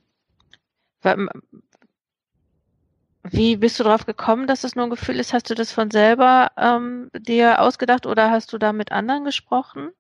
wie 3.23 3.57
bist 3.57 3.79
du 3.79 3.85
darauf 3.85 4.07
gekommen, 4.07 4.47
dass 4.47 4.65
es 4.65 4.75
nur 4.75 4.87
ein 4.87 4.91
Gefühl 4.91 5.21
ist? 5.21 5.33
Hast 5.33 5.49
du 5.51 5.55
das 5.55 5.73
von 5.73 5.91
selber 5.91 6.51
ähm, 6.57 7.11
dir 7.15 7.61
ausgedacht 7.61 8.07
oder 8.07 8.31
hast 8.31 8.53
du 8.53 8.59
da 8.59 8.73
mit 8.73 8.93
anderen 8.93 9.25
gesprochen? 9.25 9.91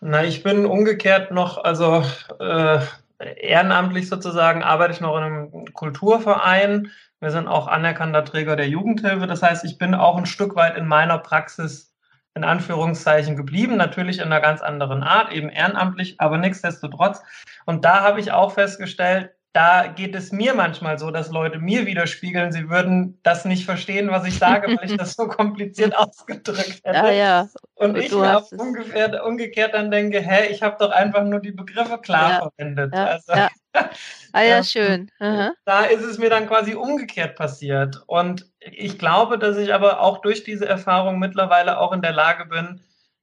Na, 0.00 0.24
ich 0.24 0.42
bin 0.42 0.64
umgekehrt 0.66 1.32
noch, 1.32 1.58
also 1.58 2.04
äh, 2.38 2.78
ehrenamtlich 3.18 4.08
sozusagen, 4.08 4.62
arbeite 4.62 4.94
ich 4.94 5.00
noch 5.00 5.16
in 5.16 5.24
einem 5.24 5.74
Kulturverein. 5.74 6.92
Wir 7.20 7.30
sind 7.30 7.48
auch 7.48 7.66
anerkannter 7.66 8.24
Träger 8.24 8.56
der 8.56 8.68
Jugendhilfe. 8.68 9.26
Das 9.26 9.42
heißt, 9.42 9.64
ich 9.64 9.78
bin 9.78 9.94
auch 9.94 10.16
ein 10.16 10.26
Stück 10.26 10.54
weit 10.54 10.76
in 10.76 10.86
meiner 10.86 11.18
Praxis 11.18 11.94
in 12.34 12.44
Anführungszeichen 12.44 13.36
geblieben, 13.36 13.76
natürlich 13.76 14.18
in 14.18 14.26
einer 14.26 14.40
ganz 14.40 14.60
anderen 14.60 15.02
Art, 15.02 15.32
eben 15.32 15.48
ehrenamtlich, 15.48 16.20
aber 16.20 16.38
nichtsdestotrotz. 16.38 17.20
Und 17.66 17.84
da 17.84 18.02
habe 18.02 18.20
ich 18.20 18.30
auch 18.30 18.52
festgestellt, 18.52 19.34
da 19.58 19.88
geht 19.88 20.14
es 20.14 20.30
mir 20.30 20.54
manchmal 20.54 21.00
so, 21.00 21.10
dass 21.10 21.32
Leute 21.32 21.58
mir 21.58 21.84
widerspiegeln, 21.84 22.52
sie 22.52 22.70
würden 22.70 23.18
das 23.24 23.44
nicht 23.44 23.64
verstehen, 23.64 24.08
was 24.08 24.24
ich 24.24 24.38
sage, 24.38 24.68
weil 24.68 24.88
ich 24.88 24.96
das 24.96 25.14
so 25.14 25.26
kompliziert 25.28 25.96
ausgedrückt 25.96 26.80
hätte. 26.84 26.96
Ja, 26.96 27.10
ja. 27.10 27.48
Und 27.74 27.98
ich 27.98 28.12
mir 28.12 28.44
ungefähr, 28.56 29.24
umgekehrt 29.26 29.74
dann 29.74 29.90
denke, 29.90 30.20
hä, 30.20 30.46
ich 30.46 30.62
habe 30.62 30.76
doch 30.78 30.92
einfach 30.92 31.24
nur 31.24 31.40
die 31.40 31.50
Begriffe 31.50 31.98
klar 31.98 32.30
ja, 32.30 32.38
verwendet. 32.38 32.94
Ja, 32.94 33.04
also, 33.06 33.32
ja. 33.32 33.48
Ah 34.32 34.42
ja, 34.42 34.62
schön. 34.62 35.10
Mhm. 35.18 35.50
Da 35.64 35.84
ist 35.86 36.04
es 36.04 36.18
mir 36.18 36.30
dann 36.30 36.46
quasi 36.46 36.74
umgekehrt 36.74 37.34
passiert. 37.34 38.00
Und 38.06 38.46
ich 38.60 38.96
glaube, 38.96 39.38
dass 39.38 39.56
ich 39.56 39.74
aber 39.74 40.00
auch 40.00 40.18
durch 40.20 40.44
diese 40.44 40.68
Erfahrung 40.68 41.18
mittlerweile 41.18 41.78
auch 41.78 41.92
in 41.92 42.02
der 42.02 42.12
Lage 42.12 42.46
bin, 42.46 42.80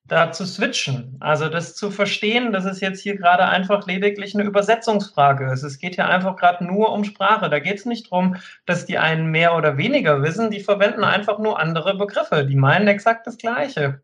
da 0.07 0.31
zu 0.31 0.45
switchen. 0.45 1.17
Also 1.19 1.49
das 1.49 1.75
zu 1.75 1.89
verstehen, 1.89 2.53
dass 2.53 2.65
es 2.65 2.79
jetzt 2.79 3.01
hier 3.01 3.17
gerade 3.17 3.45
einfach 3.45 3.87
lediglich 3.87 4.35
eine 4.35 4.43
Übersetzungsfrage 4.43 5.51
ist. 5.51 5.63
Es 5.63 5.79
geht 5.79 5.95
ja 5.95 6.07
einfach 6.07 6.35
gerade 6.35 6.63
nur 6.63 6.91
um 6.91 7.03
Sprache. 7.03 7.49
Da 7.49 7.59
geht 7.59 7.79
es 7.79 7.85
nicht 7.85 8.11
darum, 8.11 8.35
dass 8.65 8.85
die 8.85 8.97
einen 8.99 9.31
mehr 9.31 9.55
oder 9.55 9.77
weniger 9.77 10.21
wissen. 10.21 10.51
Die 10.51 10.59
verwenden 10.59 11.03
einfach 11.03 11.39
nur 11.39 11.59
andere 11.59 11.97
Begriffe. 11.97 12.45
Die 12.45 12.55
meinen 12.55 12.87
exakt 12.87 13.25
das 13.25 13.37
Gleiche. 13.37 14.01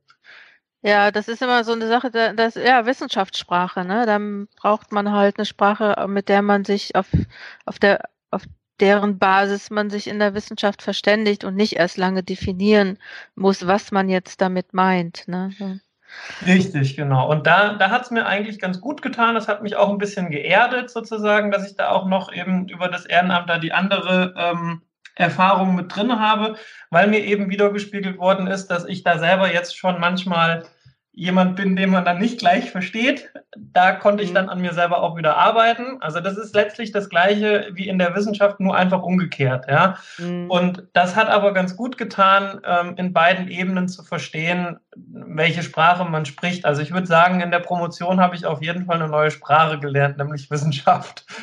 Ja, 0.83 1.11
das 1.11 1.27
ist 1.27 1.43
immer 1.43 1.63
so 1.63 1.73
eine 1.73 1.87
Sache, 1.87 2.09
das 2.09 2.55
ja 2.55 2.87
Wissenschaftssprache, 2.87 3.85
ne? 3.85 4.07
Dann 4.07 4.47
braucht 4.55 4.91
man 4.91 5.11
halt 5.11 5.37
eine 5.37 5.45
Sprache, 5.45 6.07
mit 6.07 6.27
der 6.27 6.41
man 6.41 6.65
sich 6.65 6.95
auf, 6.95 7.05
auf 7.65 7.77
der 7.77 8.09
auf 8.31 8.43
deren 8.79 9.19
Basis 9.19 9.69
man 9.69 9.91
sich 9.91 10.07
in 10.07 10.17
der 10.17 10.33
Wissenschaft 10.33 10.81
verständigt 10.81 11.43
und 11.43 11.55
nicht 11.55 11.73
erst 11.73 11.97
lange 11.97 12.23
definieren 12.23 12.97
muss, 13.35 13.67
was 13.67 13.91
man 13.91 14.09
jetzt 14.09 14.41
damit 14.41 14.73
meint. 14.73 15.27
Ne? 15.27 15.51
Richtig, 16.45 16.95
genau. 16.95 17.29
Und 17.29 17.47
da, 17.47 17.73
da 17.73 17.89
hat 17.89 18.03
es 18.03 18.11
mir 18.11 18.25
eigentlich 18.25 18.59
ganz 18.59 18.81
gut 18.81 19.01
getan. 19.01 19.35
Das 19.35 19.47
hat 19.47 19.63
mich 19.63 19.75
auch 19.75 19.89
ein 19.89 19.97
bisschen 19.97 20.29
geerdet, 20.29 20.89
sozusagen, 20.89 21.51
dass 21.51 21.69
ich 21.69 21.75
da 21.75 21.89
auch 21.89 22.07
noch 22.07 22.31
eben 22.33 22.67
über 22.67 22.87
das 22.87 23.05
Ehrenamt 23.05 23.49
da 23.49 23.57
die 23.57 23.73
andere 23.73 24.33
ähm, 24.37 24.81
Erfahrung 25.15 25.75
mit 25.75 25.95
drin 25.95 26.19
habe, 26.19 26.55
weil 26.89 27.07
mir 27.07 27.23
eben 27.23 27.49
wiedergespiegelt 27.49 28.17
worden 28.17 28.47
ist, 28.47 28.67
dass 28.67 28.85
ich 28.85 29.03
da 29.03 29.19
selber 29.19 29.51
jetzt 29.53 29.77
schon 29.77 29.99
manchmal 29.99 30.65
jemand 31.13 31.57
bin, 31.57 31.75
den 31.75 31.89
man 31.89 32.05
dann 32.05 32.19
nicht 32.19 32.39
gleich 32.39 32.71
versteht. 32.71 33.31
Da 33.57 33.91
konnte 33.91 34.23
ich 34.23 34.29
mhm. 34.29 34.35
dann 34.35 34.49
an 34.49 34.61
mir 34.61 34.73
selber 34.73 35.03
auch 35.03 35.17
wieder 35.17 35.35
arbeiten. 35.37 36.01
Also 36.01 36.21
das 36.21 36.37
ist 36.37 36.55
letztlich 36.55 36.91
das 36.91 37.09
Gleiche 37.09 37.69
wie 37.73 37.89
in 37.89 37.99
der 37.99 38.15
Wissenschaft, 38.15 38.59
nur 38.59 38.75
einfach 38.75 39.03
umgekehrt. 39.03 39.65
Ja. 39.67 39.97
Mhm. 40.17 40.49
Und 40.49 40.87
das 40.93 41.15
hat 41.15 41.27
aber 41.27 41.53
ganz 41.53 41.75
gut 41.75 41.97
getan, 41.97 42.61
ähm, 42.65 42.95
in 42.95 43.11
beiden 43.11 43.49
Ebenen 43.49 43.89
zu 43.89 44.03
verstehen, 44.03 44.79
welche 44.95 45.63
Sprache 45.63 46.05
man 46.05 46.25
spricht. 46.25 46.65
Also 46.65 46.81
ich 46.81 46.91
würde 46.91 47.07
sagen, 47.07 47.41
in 47.41 47.51
der 47.51 47.59
Promotion 47.59 48.21
habe 48.21 48.35
ich 48.35 48.45
auf 48.45 48.61
jeden 48.61 48.85
Fall 48.85 48.95
eine 48.95 49.09
neue 49.09 49.31
Sprache 49.31 49.79
gelernt, 49.79 50.17
nämlich 50.17 50.49
Wissenschaft. 50.49 51.25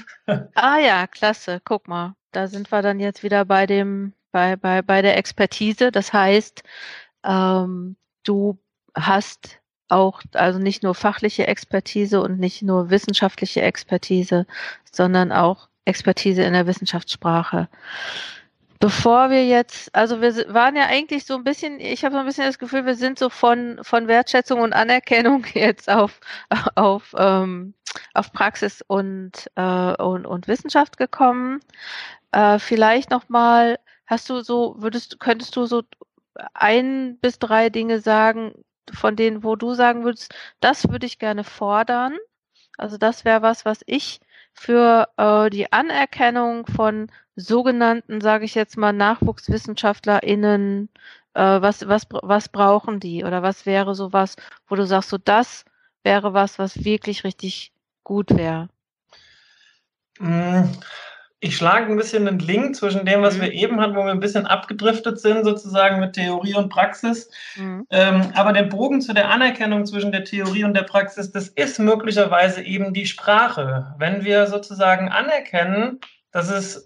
Ah 0.57 0.77
ja, 0.77 1.07
klasse. 1.07 1.63
Guck 1.65 1.89
mal, 1.89 2.15
da 2.33 2.49
sind 2.49 2.71
wir 2.71 2.83
dann 2.83 3.01
jetzt 3.01 3.23
wieder 3.23 3.47
bei 3.47 3.65
dem, 3.65 4.13
bei, 4.31 4.57
bei, 4.57 4.83
bei 4.83 5.01
der 5.01 5.17
Expertise. 5.17 5.91
Das 5.91 6.13
heißt, 6.13 6.63
ähm, 7.25 7.97
du 8.25 8.59
hast 8.95 9.58
auch 9.89 10.23
also 10.35 10.59
nicht 10.59 10.83
nur 10.83 10.95
fachliche 10.95 11.47
Expertise 11.47 12.21
und 12.21 12.39
nicht 12.39 12.63
nur 12.63 12.91
wissenschaftliche 12.91 13.63
Expertise, 13.63 14.47
sondern 14.93 15.33
auch 15.33 15.69
Expertise 15.85 16.43
in 16.43 16.53
der 16.53 16.67
Wissenschaftssprache. 16.67 17.69
Bevor 18.81 19.31
wir 19.31 19.45
jetzt, 19.45 19.93
also 19.95 20.21
wir 20.21 20.55
waren 20.55 20.77
ja 20.77 20.87
eigentlich 20.87 21.25
so 21.25 21.35
ein 21.35 21.43
bisschen, 21.43 21.81
ich 21.81 22.05
habe 22.05 22.15
so 22.15 22.21
ein 22.21 22.27
bisschen 22.27 22.45
das 22.45 22.61
Gefühl, 22.61 22.87
wir 22.87 22.95
sind 22.95 23.19
so 23.19 23.29
von, 23.29 23.81
von 23.83 24.07
Wertschätzung 24.07 24.61
und 24.61 24.73
Anerkennung 24.73 25.45
jetzt 25.55 25.91
auf, 25.91 26.21
auf, 26.77 27.15
ähm, 27.19 27.75
auf 28.15 28.33
Praxis 28.33 28.83
und, 28.87 29.51
äh, 29.57 29.95
und, 29.95 30.27
und 30.27 30.47
Wissenschaft 30.47 30.97
gekommen. 30.97 31.59
Äh, 32.31 32.61
vielleicht 32.61 33.11
nochmal, 33.11 33.79
hast 34.07 34.31
du 34.31 34.43
so, 34.43 34.77
würdest, 34.79 35.19
könntest 35.19 35.57
du 35.57 35.67
so 35.67 35.83
ein 36.55 37.19
bis 37.21 37.41
drei 37.41 37.71
Dinge 37.71 38.01
sagen, 38.01 38.53
von 38.95 39.17
denen, 39.17 39.43
wo 39.45 39.57
du 39.57 39.75
sagen 39.75 40.05
würdest, 40.05 40.35
das 40.61 40.89
würde 40.91 41.07
ich 41.07 41.19
gerne 41.19 41.45
fordern. 41.45 42.17
Also 42.77 42.97
das 42.99 43.25
wäre 43.25 43.43
was, 43.43 43.65
was 43.65 43.81
ich 43.87 44.21
für 44.53 45.09
äh, 45.17 45.51
die 45.51 45.73
Anerkennung 45.73 46.67
von 46.67 47.11
sogenannten, 47.37 48.21
sage 48.21 48.45
ich 48.45 48.55
jetzt 48.55 48.77
mal, 48.77 48.93
NachwuchswissenschaftlerInnen, 48.93 50.89
äh, 51.35 51.41
was, 51.41 51.87
was, 51.89 52.07
was 52.11 52.49
brauchen 52.49 53.01
die? 53.01 53.25
Oder 53.25 53.43
was 53.43 53.67
wäre 53.67 53.95
so 53.95 54.13
was, 54.13 54.37
wo 54.67 54.75
du 54.75 54.85
sagst, 54.87 55.11
so 55.11 55.19
das 55.19 55.65
wäre 56.03 56.35
was, 56.35 56.59
was 56.59 56.85
wirklich 56.85 57.25
richtig 57.25 57.73
gut 58.03 58.37
wäre? 58.37 58.69
Ich 61.41 61.57
schlage 61.57 61.87
ein 61.87 61.97
bisschen 61.97 62.27
einen 62.27 62.41
Link 62.41 62.75
zwischen 62.75 63.07
dem, 63.07 63.23
was 63.23 63.37
mhm. 63.37 63.43
wir 63.43 63.53
eben 63.53 63.81
hatten, 63.81 63.95
wo 63.95 64.05
wir 64.05 64.11
ein 64.11 64.21
bisschen 64.21 64.47
abgedriftet 64.47 65.21
sind, 65.21 65.45
sozusagen 65.45 66.01
mit 66.01 66.15
Theorie 66.15 66.55
und 66.55 66.69
Praxis. 66.69 67.31
Mhm. 67.57 67.87
Ähm, 67.91 68.33
aber 68.35 68.53
der 68.53 68.65
Bogen 68.65 69.01
zu 69.01 69.13
der 69.13 69.31
Anerkennung 69.31 69.87
zwischen 69.87 70.11
der 70.11 70.25
Theorie 70.25 70.65
und 70.65 70.75
der 70.75 70.83
Praxis, 70.83 71.31
das 71.31 71.49
ist 71.49 71.79
möglicherweise 71.79 72.63
eben 72.63 72.93
die 72.93 73.07
Sprache. 73.07 73.95
Wenn 73.99 74.25
wir 74.25 74.49
sozusagen 74.49 75.09
anerkennen, 75.09 76.01
dass 76.33 76.51
es 76.51 76.85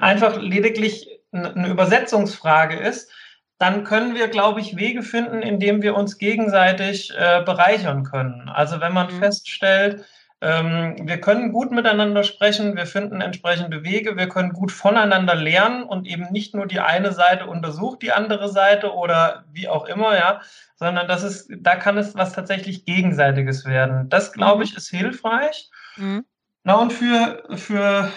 einfach 0.00 0.40
lediglich 0.40 1.08
eine 1.30 1.68
Übersetzungsfrage 1.68 2.76
ist, 2.76 3.10
dann 3.58 3.84
können 3.84 4.14
wir, 4.14 4.28
glaube 4.28 4.60
ich, 4.60 4.76
Wege 4.76 5.02
finden, 5.02 5.42
indem 5.42 5.82
wir 5.82 5.96
uns 5.96 6.18
gegenseitig 6.18 7.12
äh, 7.16 7.42
bereichern 7.44 8.04
können. 8.04 8.48
Also 8.48 8.80
wenn 8.80 8.92
man 8.92 9.12
mhm. 9.12 9.18
feststellt, 9.18 10.04
wir 10.40 11.20
können 11.20 11.52
gut 11.52 11.72
miteinander 11.72 12.22
sprechen, 12.22 12.76
wir 12.76 12.86
finden 12.86 13.20
entsprechende 13.20 13.82
Wege, 13.82 14.16
wir 14.16 14.28
können 14.28 14.52
gut 14.52 14.70
voneinander 14.70 15.34
lernen 15.34 15.82
und 15.82 16.06
eben 16.06 16.30
nicht 16.30 16.54
nur 16.54 16.66
die 16.66 16.78
eine 16.78 17.10
Seite 17.10 17.46
untersucht 17.46 18.02
die 18.02 18.12
andere 18.12 18.48
Seite 18.48 18.94
oder 18.94 19.44
wie 19.50 19.68
auch 19.68 19.86
immer, 19.86 20.16
ja, 20.16 20.40
sondern 20.76 21.08
das 21.08 21.24
ist, 21.24 21.50
da 21.58 21.74
kann 21.74 21.98
es 21.98 22.14
was 22.14 22.34
tatsächlich 22.34 22.84
Gegenseitiges 22.84 23.64
werden. 23.64 24.08
Das, 24.10 24.32
glaube 24.32 24.58
mhm. 24.58 24.62
ich, 24.62 24.76
ist 24.76 24.90
hilfreich. 24.90 25.70
Mhm. 25.96 26.24
Na 26.62 26.74
und 26.74 26.92
für, 26.92 27.42
für, 27.56 28.12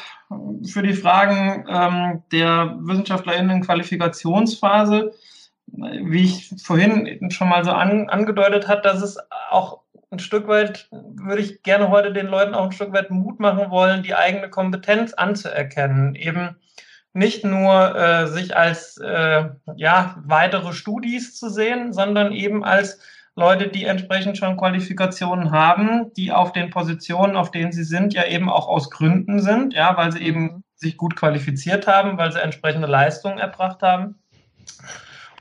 für 0.67 0.83
die 0.83 0.93
Fragen 0.93 1.65
ähm, 1.67 2.23
der 2.31 2.75
WissenschaftlerInnen 2.81 3.61
Qualifikationsphase, 3.61 5.11
wie 5.65 6.23
ich 6.23 6.53
vorhin 6.61 7.31
schon 7.31 7.49
mal 7.49 7.63
so 7.63 7.71
an, 7.71 8.09
angedeutet 8.09 8.67
hat, 8.67 8.85
dass 8.85 9.01
es 9.01 9.17
auch 9.49 9.81
ein 10.11 10.19
Stück 10.19 10.47
weit 10.47 10.89
würde 10.91 11.41
ich 11.41 11.63
gerne 11.63 11.89
heute 11.89 12.11
den 12.11 12.27
Leuten 12.27 12.53
auch 12.53 12.65
ein 12.65 12.71
Stück 12.71 12.91
weit 12.93 13.09
Mut 13.09 13.39
machen 13.39 13.69
wollen, 13.69 14.03
die 14.03 14.13
eigene 14.13 14.49
Kompetenz 14.49 15.13
anzuerkennen. 15.13 16.15
Eben 16.15 16.57
nicht 17.13 17.45
nur 17.45 17.95
äh, 17.95 18.27
sich 18.27 18.55
als 18.55 18.97
äh, 18.97 19.49
ja, 19.75 20.15
weitere 20.23 20.73
Studis 20.73 21.35
zu 21.35 21.49
sehen, 21.49 21.93
sondern 21.93 22.33
eben 22.33 22.63
als 22.63 22.99
Leute, 23.35 23.69
die 23.69 23.85
entsprechend 23.85 24.37
schon 24.37 24.57
Qualifikationen 24.57 25.51
haben, 25.51 26.13
die 26.15 26.33
auf 26.33 26.51
den 26.51 26.69
Positionen, 26.69 27.37
auf 27.37 27.51
denen 27.51 27.71
sie 27.71 27.85
sind, 27.85 28.13
ja 28.13 28.25
eben 28.25 28.49
auch 28.49 28.67
aus 28.67 28.89
Gründen 28.89 29.41
sind, 29.41 29.73
ja, 29.73 29.95
weil 29.95 30.11
sie 30.11 30.21
eben 30.21 30.41
mhm. 30.41 30.63
sich 30.75 30.97
gut 30.97 31.15
qualifiziert 31.15 31.87
haben, 31.87 32.17
weil 32.17 32.33
sie 32.33 32.41
entsprechende 32.41 32.87
Leistungen 32.87 33.39
erbracht 33.39 33.81
haben 33.81 34.15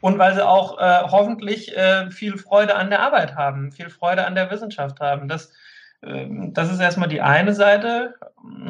und 0.01 0.19
weil 0.19 0.35
sie 0.35 0.47
auch 0.47 0.79
äh, 0.79 1.03
hoffentlich 1.11 1.77
äh, 1.77 2.11
viel 2.11 2.39
Freude 2.39 2.77
an 2.77 2.91
der 2.91 3.01
Arbeit 3.01 3.37
haben, 3.37 3.73
viel 3.73 3.91
Freude 3.91 4.27
an 4.27 4.35
der 4.35 4.51
Wissenschaft 4.51 5.01
haben. 5.01 5.29
Das, 5.29 5.53
äh, 6.03 6.27
das 6.29 6.71
ist 6.71 6.81
erstmal 6.81 7.09
die 7.09 7.21
eine 7.21 7.55
Seite. 7.55 8.15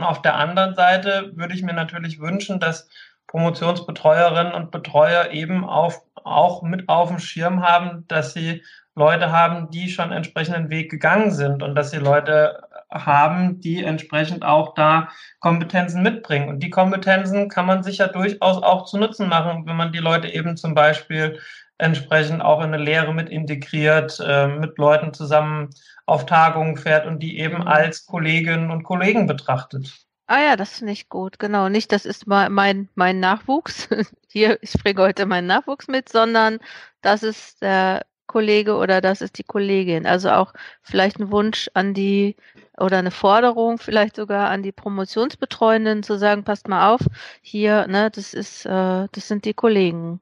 Auf 0.00 0.22
der 0.22 0.36
anderen 0.36 0.74
Seite 0.74 1.32
würde 1.34 1.54
ich 1.54 1.62
mir 1.62 1.72
natürlich 1.72 2.20
wünschen, 2.20 2.60
dass 2.60 2.88
Promotionsbetreuerinnen 3.28 4.52
und 4.52 4.72
Betreuer 4.72 5.30
eben 5.30 5.64
auf, 5.64 6.02
auch 6.14 6.62
mit 6.62 6.88
auf 6.88 7.08
dem 7.08 7.20
Schirm 7.20 7.62
haben, 7.62 8.04
dass 8.08 8.32
sie 8.32 8.64
Leute 8.96 9.30
haben, 9.30 9.70
die 9.70 9.88
schon 9.88 10.10
entsprechenden 10.10 10.68
Weg 10.68 10.90
gegangen 10.90 11.30
sind 11.30 11.62
und 11.62 11.76
dass 11.76 11.92
sie 11.92 11.98
Leute 11.98 12.60
haben, 12.90 13.60
die 13.60 13.82
entsprechend 13.82 14.44
auch 14.44 14.74
da 14.74 15.08
Kompetenzen 15.38 16.02
mitbringen. 16.02 16.48
Und 16.48 16.60
die 16.60 16.70
Kompetenzen 16.70 17.48
kann 17.48 17.66
man 17.66 17.82
sich 17.82 17.98
ja 17.98 18.08
durchaus 18.08 18.62
auch 18.62 18.84
zu 18.84 18.98
Nutzen 18.98 19.28
machen, 19.28 19.66
wenn 19.66 19.76
man 19.76 19.92
die 19.92 19.98
Leute 19.98 20.28
eben 20.28 20.56
zum 20.56 20.74
Beispiel 20.74 21.38
entsprechend 21.78 22.42
auch 22.42 22.60
in 22.60 22.74
eine 22.74 22.82
Lehre 22.82 23.14
mit 23.14 23.30
integriert, 23.30 24.20
äh, 24.24 24.48
mit 24.48 24.76
Leuten 24.78 25.14
zusammen 25.14 25.70
auf 26.06 26.26
Tagungen 26.26 26.76
fährt 26.76 27.06
und 27.06 27.20
die 27.20 27.38
eben 27.38 27.66
als 27.66 28.06
Kolleginnen 28.06 28.70
und 28.70 28.82
Kollegen 28.82 29.26
betrachtet. 29.26 30.06
Ah 30.26 30.40
ja, 30.40 30.56
das 30.56 30.78
finde 30.78 30.92
ich 30.92 31.08
gut. 31.08 31.38
Genau. 31.40 31.68
Nicht, 31.68 31.90
das 31.90 32.04
ist 32.04 32.26
mein, 32.26 32.88
mein 32.94 33.18
Nachwuchs. 33.18 33.88
Hier, 34.28 34.58
ich 34.62 34.74
bringe 34.74 35.02
heute 35.02 35.26
meinen 35.26 35.48
Nachwuchs 35.48 35.88
mit, 35.88 36.08
sondern 36.08 36.58
das 37.02 37.22
ist 37.22 37.62
der 37.62 38.02
Kollege 38.30 38.76
oder 38.76 39.00
das 39.00 39.20
ist 39.20 39.38
die 39.38 39.42
Kollegin. 39.42 40.06
Also 40.06 40.30
auch 40.30 40.52
vielleicht 40.82 41.18
ein 41.18 41.32
Wunsch 41.32 41.68
an 41.74 41.94
die 41.94 42.36
oder 42.78 42.98
eine 42.98 43.10
Forderung 43.10 43.78
vielleicht 43.78 44.14
sogar 44.14 44.48
an 44.50 44.62
die 44.62 44.72
Promotionsbetreuenden 44.72 46.04
zu 46.04 46.16
sagen, 46.16 46.44
passt 46.44 46.68
mal 46.68 46.94
auf, 46.94 47.00
hier, 47.42 47.88
ne, 47.88 48.08
das 48.10 48.32
ist, 48.32 48.66
äh, 48.66 49.08
das 49.10 49.26
sind 49.26 49.44
die 49.44 49.54
Kollegen. 49.54 50.20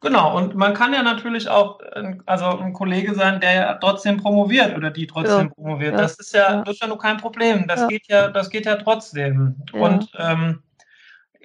Genau, 0.00 0.36
und 0.36 0.54
man 0.54 0.74
kann 0.74 0.92
ja 0.92 1.02
natürlich 1.02 1.48
auch 1.48 1.78
also 2.26 2.58
ein 2.58 2.72
Kollege 2.72 3.14
sein, 3.14 3.40
der 3.40 3.54
ja 3.54 3.74
trotzdem 3.74 4.18
promoviert 4.18 4.76
oder 4.76 4.90
die 4.90 5.06
trotzdem 5.06 5.48
ja, 5.48 5.54
promoviert. 5.54 5.92
Ja, 5.92 5.98
das 5.98 6.18
ist 6.18 6.34
ja, 6.34 6.56
ja, 6.56 6.62
das 6.62 6.74
ist 6.74 6.82
ja 6.82 6.88
nur 6.88 6.98
kein 6.98 7.16
Problem. 7.16 7.66
Das 7.66 7.88
geht 7.88 8.06
ja, 8.08 8.28
das 8.28 8.50
geht 8.50 8.66
ja 8.66 8.76
trotzdem. 8.76 9.56
Und 9.72 10.10
ähm, 10.18 10.62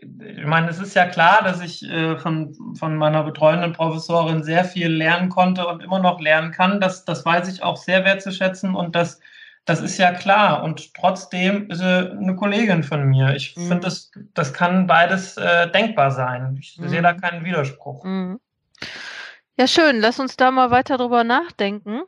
ich 0.02 0.46
meine, 0.46 0.70
es 0.70 0.80
ist 0.80 0.96
ja 0.96 1.06
klar, 1.06 1.42
dass 1.44 1.62
ich 1.62 1.84
äh, 1.84 2.18
von, 2.18 2.56
von 2.78 2.96
meiner 2.96 3.24
betreuenden 3.24 3.74
Professorin 3.74 4.44
sehr 4.44 4.64
viel 4.64 4.88
lernen 4.88 5.30
konnte 5.30 5.68
und 5.68 5.84
immer 5.84 6.00
noch 6.00 6.20
lernen 6.20 6.52
kann. 6.52 6.80
Das, 6.80 7.06
das 7.06 7.26
weiß 7.26 7.48
ich 7.50 7.64
auch 7.64 7.78
sehr 7.78 8.06
wertzuschätzen 8.06 8.76
und 8.76 8.96
das, 8.96 9.20
das 9.66 9.82
ist 9.82 9.98
ja 9.98 10.14
klar. 10.14 10.64
Und 10.64 10.94
trotzdem 10.94 11.70
ist 11.70 11.80
sie 11.80 12.12
eine 12.12 12.36
Kollegin 12.36 12.84
von 12.84 13.06
mir. 13.06 13.36
Ich 13.36 13.56
mhm. 13.56 13.68
finde, 13.68 13.80
das, 13.82 14.12
das 14.34 14.54
kann 14.54 14.88
beides 14.88 15.38
äh, 15.38 15.70
denkbar 15.72 16.12
sein. 16.12 16.58
Ich 16.60 16.78
mhm. 16.78 16.90
sehe 16.90 17.02
da 17.02 17.14
keinen 17.14 17.44
Widerspruch. 17.44 18.04
Mhm. 18.04 18.40
Ja, 19.60 19.68
schön. 19.68 20.00
Lass 20.00 20.22
uns 20.22 20.38
da 20.38 20.52
mal 20.52 20.72
weiter 20.72 20.98
drüber 20.98 21.26
nachdenken 21.26 22.04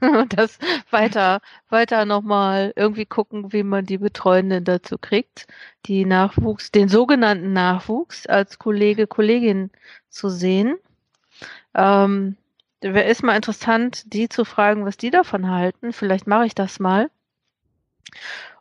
und 0.00 0.32
das 0.36 0.58
weiter, 0.90 1.40
weiter 1.68 2.04
nochmal 2.04 2.72
irgendwie 2.74 3.06
gucken, 3.06 3.52
wie 3.52 3.62
man 3.62 3.86
die 3.86 3.98
Betreuenden 3.98 4.64
dazu 4.64 4.98
kriegt, 4.98 5.46
die 5.86 6.04
Nachwuchs, 6.04 6.72
den 6.72 6.88
sogenannten 6.88 7.52
Nachwuchs 7.52 8.26
als 8.26 8.58
Kollege, 8.58 9.06
Kollegin 9.06 9.70
zu 10.08 10.28
sehen. 10.28 10.76
Ähm, 11.74 12.36
Wäre 12.80 13.04
ist 13.08 13.22
mal 13.22 13.36
interessant, 13.36 14.12
die 14.12 14.28
zu 14.28 14.44
fragen, 14.44 14.84
was 14.84 14.96
die 14.96 15.10
davon 15.10 15.50
halten. 15.50 15.92
Vielleicht 15.92 16.26
mache 16.26 16.46
ich 16.46 16.56
das 16.56 16.80
mal. 16.80 17.10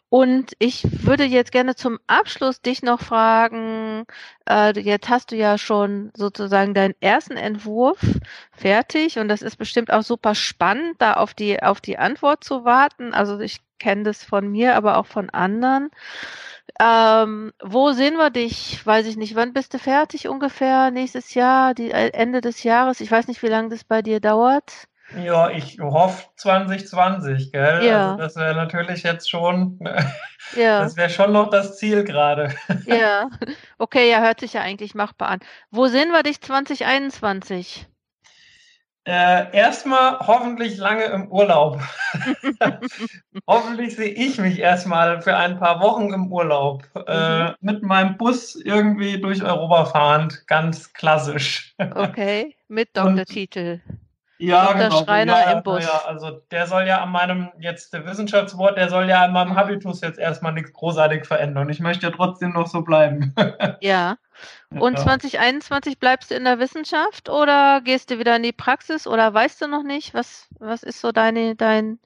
Und 0.10 0.54
ich 0.60 0.86
würde 1.06 1.26
jetzt 1.26 1.52
gerne 1.52 1.76
zum 1.76 2.00
Abschluss 2.08 2.62
dich 2.62 2.82
noch 2.82 3.02
fragen, 3.02 4.06
äh, 4.50 4.80
jetzt 4.80 5.10
hast 5.10 5.32
du 5.32 5.36
ja 5.36 5.58
schon 5.58 6.12
sozusagen 6.16 6.74
deinen 6.74 6.96
ersten 7.02 7.36
Entwurf 7.36 8.00
fertig 8.54 9.20
und 9.20 9.28
das 9.28 9.42
ist 9.42 9.58
bestimmt 9.58 9.92
auch 9.92 10.04
super 10.04 10.34
spannend, 10.34 10.96
da 11.00 11.14
auf 11.14 11.34
die, 11.34 11.62
auf 11.62 11.82
die 11.82 11.98
Antwort 11.98 12.44
zu 12.46 12.64
warten. 12.64 13.14
Also 13.14 13.40
ich 13.40 13.60
kenne 13.80 14.04
das 14.04 14.24
von 14.24 14.50
mir, 14.50 14.76
aber 14.76 14.98
auch 14.98 15.08
von 15.08 15.30
anderen. 15.30 15.92
Ähm, 16.80 17.54
wo 17.62 17.92
sehen 17.92 18.16
wir 18.18 18.30
dich? 18.30 18.86
Weiß 18.86 19.08
ich 19.08 19.18
nicht. 19.18 19.36
Wann 19.36 19.54
bist 19.54 19.74
du 19.74 19.80
fertig 19.80 20.28
ungefähr? 20.28 20.92
Nächstes 20.92 21.34
Jahr, 21.34 21.74
die 21.74 21.92
äh, 21.92 22.12
Ende 22.14 22.42
des 22.42 22.64
Jahres? 22.64 23.02
Ich 23.02 23.12
weiß 23.12 23.28
nicht, 23.28 23.42
wie 23.44 23.48
lange 23.48 23.70
das 23.70 23.84
bei 23.84 24.02
dir 24.02 24.20
dauert. 24.20 24.88
Ja, 25.16 25.50
ich 25.50 25.80
hoffe 25.80 26.26
2020, 26.36 27.52
gell? 27.52 27.86
Ja. 27.86 28.12
Also 28.12 28.18
das 28.18 28.36
wäre 28.36 28.56
natürlich 28.56 29.04
jetzt 29.04 29.30
schon, 29.30 29.80
ja. 30.56 30.82
das 30.82 30.98
wäre 30.98 31.10
schon 31.10 31.32
noch 31.32 31.50
das 31.50 31.78
Ziel 31.78 32.04
gerade. 32.04 32.54
Ja, 32.86 33.30
okay, 33.78 34.10
ja, 34.10 34.22
hört 34.22 34.40
sich 34.40 34.54
ja 34.54 34.62
eigentlich 34.62 34.96
machbar 34.96 35.30
an. 35.30 35.40
Wo 35.72 35.88
sehen 35.88 36.12
wir 36.12 36.24
dich 36.24 36.42
2021? 36.42 37.86
Äh, 39.06 39.56
erstmal 39.56 40.20
hoffentlich 40.20 40.78
lange 40.78 41.06
im 41.06 41.32
Urlaub. 41.32 41.82
hoffentlich 43.48 43.96
sehe 43.96 44.12
ich 44.12 44.38
mich 44.38 44.60
erstmal 44.60 45.22
für 45.22 45.36
ein 45.36 45.58
paar 45.58 45.80
Wochen 45.80 46.14
im 46.14 46.32
Urlaub. 46.32 46.84
Äh, 47.08 47.46
mhm. 47.46 47.56
Mit 47.62 47.84
meinem 47.84 48.18
Bus 48.18 48.56
irgendwie 48.56 49.20
durch 49.20 49.44
Europa 49.44 49.86
fahrend, 49.86 50.46
ganz 50.48 50.92
klassisch. 50.92 51.74
Okay, 51.78 52.56
mit 52.68 52.96
Doktortitel. 52.98 53.80
Ja, 54.40 54.66
Dr. 54.66 54.84
genau. 54.84 55.04
Schreiner 55.04 55.40
ja, 55.40 55.52
im 55.52 55.64
Bus. 55.64 55.84
Ja, 55.84 56.04
also 56.06 56.42
der 56.52 56.68
soll 56.68 56.86
ja 56.86 57.02
an 57.02 57.12
meinem, 57.12 57.50
jetzt 57.60 57.94
der 57.94 58.06
Wissenschaftswort, 58.06 58.78
der 58.78 58.90
soll 58.90 59.10
ja 59.10 59.24
an 59.24 59.34
meinem 59.34 59.56
Habitus 59.56 60.02
jetzt 60.02 60.20
erstmal 60.20 60.54
nichts 60.54 60.74
großartig 60.74 61.26
verändern. 61.26 61.70
Ich 61.70 61.80
möchte 61.80 62.08
ja 62.08 62.12
trotzdem 62.12 62.54
noch 62.54 62.68
so 62.68 62.82
bleiben. 62.82 63.34
ja. 63.82 64.18
Und 64.70 64.98
ja. 64.98 65.04
2021 65.04 66.00
bleibst 66.00 66.30
du 66.30 66.36
in 66.36 66.44
der 66.44 66.60
Wissenschaft 66.60 67.30
oder 67.30 67.82
gehst 67.82 68.12
du 68.12 68.20
wieder 68.20 68.36
in 68.36 68.44
die 68.44 68.52
Praxis 68.52 69.08
oder 69.08 69.34
weißt 69.34 69.62
du 69.62 69.68
noch 69.68 69.84
nicht? 69.84 70.14
Was, 70.14 70.48
was 70.60 70.84
ist 70.84 71.02
so 71.02 71.12
deine, 71.12 71.56
dein, 71.56 72.00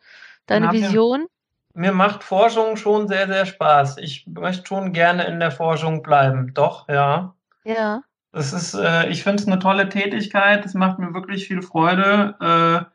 deine 0.45 0.67
Na, 0.67 0.71
Vision? 0.71 1.27
Mir, 1.73 1.89
mir 1.89 1.91
macht 1.91 2.23
Forschung 2.23 2.77
schon 2.77 3.09
sehr, 3.09 3.27
sehr 3.27 3.45
Spaß. 3.45 3.97
Ich 3.97 4.25
möchte 4.27 4.67
schon 4.67 4.93
gerne 4.93 5.25
in 5.25 5.41
der 5.41 5.51
Forschung 5.51 6.01
bleiben. 6.01 6.53
Doch, 6.53 6.87
ja. 6.87 7.35
Ja. 7.65 8.03
Das 8.31 8.53
ist, 8.53 8.73
äh, 8.73 9.09
ich 9.09 9.23
finde 9.23 9.41
es 9.41 9.47
eine 9.47 9.59
tolle 9.59 9.89
Tätigkeit. 9.89 10.63
Das 10.63 10.73
macht 10.73 10.99
mir 10.99 11.13
wirklich 11.13 11.47
viel 11.47 11.61
Freude. 11.61 12.35
Äh, 12.39 12.85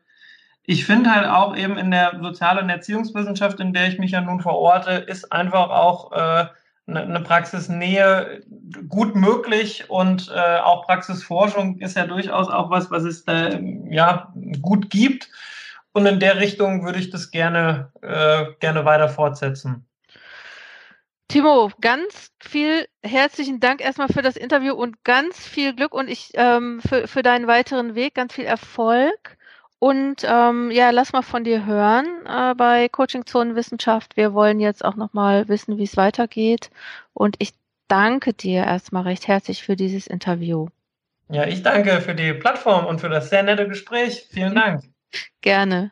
ich 0.63 0.85
finde 0.85 1.13
halt 1.13 1.27
auch 1.27 1.55
eben 1.55 1.77
in 1.77 1.91
der 1.91 2.19
Sozial- 2.21 2.59
und 2.59 2.69
Erziehungswissenschaft, 2.69 3.59
in 3.59 3.71
der 3.73 3.87
ich 3.87 3.99
mich 3.99 4.11
ja 4.11 4.21
nun 4.21 4.41
verorte, 4.41 4.91
ist 4.91 5.31
einfach 5.31 5.69
auch 5.69 6.11
äh, 6.11 6.47
eine, 6.87 7.01
eine 7.01 7.19
Praxisnähe 7.21 8.41
gut 8.87 9.15
möglich 9.15 9.89
und 9.89 10.31
äh, 10.33 10.59
auch 10.59 10.85
Praxisforschung 10.85 11.79
ist 11.79 11.95
ja 11.95 12.05
durchaus 12.05 12.49
auch 12.49 12.69
was, 12.69 12.89
was 12.91 13.03
es 13.03 13.23
da 13.23 13.49
ja 13.89 14.33
gut 14.61 14.89
gibt. 14.89 15.29
Und 15.93 16.05
in 16.05 16.19
der 16.19 16.39
Richtung 16.39 16.83
würde 16.85 16.99
ich 16.99 17.09
das 17.09 17.31
gerne, 17.31 17.91
äh, 18.01 18.45
gerne 18.59 18.85
weiter 18.85 19.09
fortsetzen. 19.09 19.85
Timo, 21.27 21.71
ganz 21.81 22.31
viel 22.39 22.87
herzlichen 23.03 23.59
Dank 23.59 23.81
erstmal 23.81 24.07
für 24.07 24.21
das 24.21 24.37
Interview 24.37 24.73
und 24.73 25.03
ganz 25.03 25.45
viel 25.45 25.75
Glück 25.75 25.93
und 25.93 26.09
ich 26.09 26.31
ähm, 26.35 26.79
für, 26.81 27.07
für 27.07 27.21
deinen 27.21 27.47
weiteren 27.47 27.95
Weg, 27.95 28.13
ganz 28.13 28.33
viel 28.33 28.45
Erfolg. 28.45 29.37
Und 29.79 30.23
ähm, 30.23 30.71
ja, 30.71 30.89
lass 30.89 31.13
mal 31.13 31.21
von 31.21 31.43
dir 31.43 31.65
hören 31.65 32.07
äh, 32.25 32.55
bei 32.55 32.89
Coaching 32.89 33.25
Zonenwissenschaft. 33.25 34.17
Wir 34.17 34.33
wollen 34.33 34.59
jetzt 34.59 34.83
auch 34.83 34.95
nochmal 34.95 35.47
wissen, 35.49 35.77
wie 35.77 35.83
es 35.83 35.97
weitergeht. 35.97 36.71
Und 37.13 37.35
ich 37.39 37.53
danke 37.87 38.33
dir 38.33 38.63
erstmal 38.63 39.03
recht 39.03 39.27
herzlich 39.27 39.63
für 39.63 39.75
dieses 39.75 40.07
Interview. 40.07 40.67
Ja, 41.29 41.45
ich 41.45 41.61
danke 41.61 42.01
für 42.01 42.15
die 42.15 42.33
Plattform 42.33 42.85
und 42.85 43.01
für 43.01 43.09
das 43.09 43.29
sehr 43.29 43.43
nette 43.43 43.67
Gespräch. 43.67 44.27
Vielen 44.31 44.55
Dank. 44.55 44.83
Gerne. 45.41 45.91